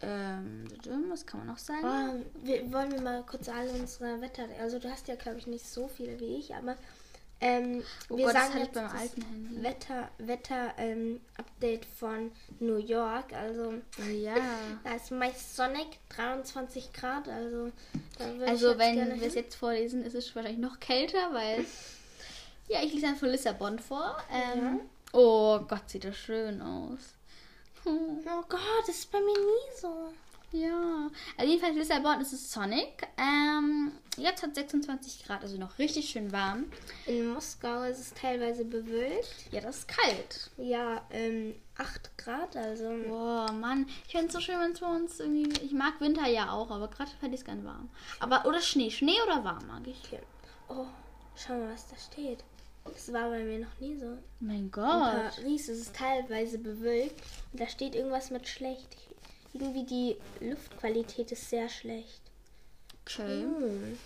ähm, 0.03 0.65
was 1.11 1.27
kann 1.27 1.41
man 1.41 1.47
noch 1.49 1.59
sagen? 1.59 1.81
Oh, 1.85 2.45
wir, 2.47 2.73
wollen 2.73 2.93
wir 2.93 3.01
mal 3.01 3.23
kurz 3.25 3.49
alle 3.49 3.71
unsere 3.71 4.21
Wetter... 4.21 4.45
Also 4.61 4.79
du 4.79 4.91
hast 4.91 5.09
ja, 5.09 5.15
glaube 5.15 5.39
ich, 5.39 5.47
nicht 5.47 5.67
so 5.67 5.89
viele 5.89 6.19
wie 6.21 6.37
ich, 6.37 6.55
aber 6.55 6.77
ähm, 7.41 7.83
Oh 8.09 8.17
wir 8.17 8.27
Gott, 8.27 8.35
das 8.35 8.47
sagen 8.47 8.59
jetzt 8.61 8.73
beim 8.73 8.87
alten 8.91 9.23
Handy. 9.23 9.63
Wetter, 9.63 10.11
Wetter 10.19 10.75
ähm, 10.79 11.21
Update 11.37 11.85
von 11.85 12.31
New 12.61 12.77
York. 12.77 13.33
Also 13.33 13.75
Ja. 14.13 14.35
da 14.85 14.95
ist 14.95 15.11
meist 15.11 15.57
sonnig, 15.57 15.87
23 16.11 16.93
Grad. 16.93 17.29
Also, 17.29 17.73
Also 18.47 18.79
wenn 18.79 19.21
wir 19.21 19.27
es 19.27 19.35
jetzt 19.35 19.57
vorlesen, 19.57 20.05
ist 20.05 20.15
es 20.15 20.35
wahrscheinlich 20.37 20.61
noch 20.61 20.79
kälter, 20.79 21.33
weil 21.33 21.65
Ja, 22.69 22.83
ich 22.83 22.93
lese 22.93 23.07
dann 23.07 23.17
von 23.17 23.29
Lissabon 23.29 23.79
vor. 23.79 24.17
Ähm, 24.33 24.81
Oh 25.13 25.59
Gott, 25.69 25.91
sieht 25.91 26.05
das 26.05 26.17
schön 26.17 26.63
aus. 26.63 27.01
Hm, 27.85 28.21
Oh 28.27 28.45
Gott, 28.49 28.61
das 28.87 28.97
ist 28.97 29.11
bei 29.13 29.21
mir 29.21 29.39
nie 29.39 29.81
so. 29.81 30.13
Ja, 30.53 31.09
also 31.39 31.51
jedenfalls 31.51 31.77
Lissabon 31.77 32.21
ist 32.21 32.35
es 32.35 32.53
Sonic. 32.53 33.09
Ähm, 33.17 33.91
jetzt 34.19 34.43
hat 34.43 34.55
26 34.55 35.25
Grad, 35.25 35.41
also 35.43 35.57
noch 35.57 35.79
richtig 35.79 36.11
schön 36.11 36.31
warm. 36.31 36.71
In 37.07 37.33
Moskau 37.33 37.85
ist 37.85 37.99
es 37.99 38.13
teilweise 38.13 38.67
bewölkt. 38.67 39.47
Ja, 39.51 39.63
das 39.63 39.79
ist 39.79 39.89
kalt. 39.89 40.51
Ja, 40.59 41.01
ähm, 41.11 41.55
8 41.79 42.19
Grad, 42.19 42.55
also. 42.55 42.91
Boah, 43.09 43.51
Mann, 43.51 43.89
ich 44.07 44.13
fände 44.13 44.27
es 44.27 44.35
so 44.35 44.41
schön, 44.41 44.61
wenn 44.61 44.73
es 44.73 44.81
bei 44.81 44.95
uns 44.95 45.21
irgendwie. 45.21 45.49
Ich 45.65 45.73
mag 45.73 45.99
Winter 46.03 46.27
ja 46.29 46.53
auch, 46.53 46.71
aber 46.71 46.89
gerade 46.89 47.11
fände 47.19 47.35
ich 47.35 47.41
es 47.41 47.47
ganz 47.47 47.65
warm. 47.65 47.89
Aber, 48.21 48.45
oder 48.45 48.61
Schnee. 48.61 48.91
Schnee 48.91 49.21
oder 49.25 49.43
warm 49.45 49.67
mag 49.67 49.87
ich. 49.87 50.03
Okay. 50.05 50.21
Oh, 50.69 50.85
schau 51.35 51.55
mal, 51.55 51.73
was 51.73 51.89
da 51.89 51.97
steht. 51.97 52.45
Das 52.85 53.13
war 53.13 53.31
bei 53.31 53.43
mir 53.45 53.61
noch 53.61 53.81
nie 53.81 53.97
so. 53.97 54.19
Mein 54.41 54.57
In 54.57 54.71
Gott. 54.71 54.85
Paris 54.85 55.69
ist 55.69 55.81
es 55.81 55.93
teilweise 55.93 56.59
bewölkt 56.59 57.21
und 57.53 57.61
da 57.61 57.69
steht 57.69 57.95
irgendwas 57.95 58.31
mit 58.31 58.49
schlecht. 58.49 58.97
Irgendwie 59.53 59.85
die 59.85 60.17
Luftqualität 60.41 61.31
ist 61.33 61.49
sehr 61.51 61.69
schlecht. 61.69 62.21
Okay. 63.05 63.43
Hm. 63.43 63.99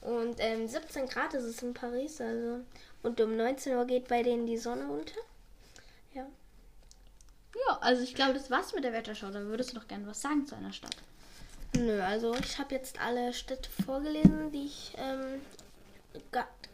Und 0.00 0.36
ähm, 0.38 0.66
17 0.66 1.08
Grad 1.08 1.34
ist 1.34 1.44
es 1.44 1.62
in 1.62 1.74
Paris, 1.74 2.20
also. 2.20 2.60
Und 3.02 3.20
um 3.20 3.36
19 3.36 3.76
Uhr 3.76 3.84
geht 3.86 4.08
bei 4.08 4.22
denen 4.22 4.46
die 4.46 4.56
Sonne 4.56 4.86
unter. 4.86 5.20
Ja. 6.14 6.26
Ja, 7.68 7.78
also 7.80 8.02
ich 8.02 8.14
glaube, 8.14 8.34
das 8.34 8.50
war's 8.50 8.74
mit 8.74 8.84
der 8.84 8.92
Wetterschau. 8.92 9.30
Da 9.30 9.40
würdest 9.40 9.72
du 9.72 9.78
doch 9.78 9.88
gerne 9.88 10.06
was 10.06 10.20
sagen 10.20 10.46
zu 10.46 10.54
einer 10.56 10.72
Stadt. 10.72 10.96
Nö, 11.76 12.00
also 12.02 12.34
ich 12.34 12.58
habe 12.58 12.74
jetzt 12.74 13.00
alle 13.00 13.32
Städte 13.32 13.68
vorgelesen, 13.84 14.50
die 14.52 14.66
ich, 14.66 14.94
ähm, 14.96 15.40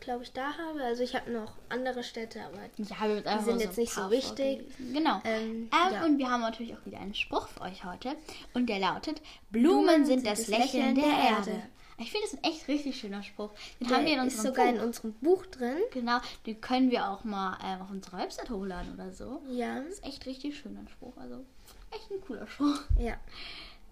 glaube 0.02 0.22
ich, 0.24 0.32
da 0.32 0.56
habe. 0.58 0.82
Also 0.82 1.02
ich 1.02 1.14
habe 1.14 1.30
noch 1.30 1.52
andere 1.68 2.02
Städte, 2.02 2.40
aber 2.44 2.58
Ja, 2.76 2.96
einfach 3.30 3.44
sind 3.44 3.60
jetzt 3.60 3.78
nicht 3.78 3.92
so 3.92 4.10
wichtig. 4.10 4.64
Genau. 4.92 5.20
Ähm, 5.24 5.68
Ähm, 5.72 5.92
ja. 5.92 6.04
Und 6.04 6.18
wir 6.18 6.30
haben 6.30 6.40
natürlich 6.42 6.74
auch 6.76 6.84
wieder 6.84 7.00
einen 7.00 7.14
Spruch 7.14 7.48
für 7.48 7.62
euch 7.62 7.84
heute. 7.84 8.14
Und 8.54 8.68
der 8.68 8.78
lautet: 8.78 9.22
Blumen 9.50 10.04
sind 10.04 10.26
das 10.26 10.48
Lächeln 10.48 10.94
der 10.94 11.04
Erde. 11.04 11.62
Ich 11.98 12.10
finde, 12.10 12.26
das 12.26 12.34
ist 12.34 12.44
ein 12.44 12.50
echt 12.50 12.68
richtig 12.68 12.98
schöner 12.98 13.22
Spruch. 13.22 13.50
Den 13.78 13.90
haben 13.90 14.04
wir 14.04 14.12
in 14.12 14.18
der 14.18 14.26
ist 14.26 14.34
unserem 14.38 14.54
sogar 14.54 14.66
Buch. 14.66 14.74
in 14.74 14.80
unserem 14.80 15.12
Buch 15.14 15.46
drin. 15.46 15.76
Genau, 15.92 16.18
den 16.46 16.60
können 16.60 16.90
wir 16.90 17.08
auch 17.08 17.22
mal 17.22 17.56
ähm, 17.64 17.82
auf 17.82 17.90
unserer 17.90 18.18
Website 18.18 18.50
hochladen 18.50 18.94
oder 18.94 19.12
so. 19.12 19.40
Ja. 19.50 19.78
Das 19.80 19.86
ist 19.94 20.04
echt 20.04 20.26
richtig 20.26 20.58
schöner 20.58 20.88
Spruch. 20.88 21.16
Also 21.16 21.44
echt 21.92 22.10
ein 22.10 22.20
cooler 22.26 22.46
Spruch. 22.48 22.80
Ja. 22.98 23.14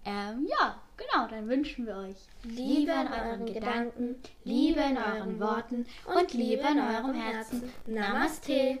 Ähm, 0.05 0.47
ja, 0.47 0.81
genau, 0.97 1.27
dann 1.27 1.47
wünschen 1.47 1.85
wir 1.85 1.95
euch 1.95 2.15
Liebe 2.43 2.91
in 2.91 3.07
euren 3.07 3.45
Gedanken, 3.45 4.15
Liebe 4.43 4.79
in 4.81 4.97
euren 4.97 5.39
Worten 5.39 5.85
und 6.05 6.33
Liebe 6.33 6.63
in 6.63 6.79
eurem 6.79 7.13
Herzen. 7.13 7.71
Namaste. 7.85 8.79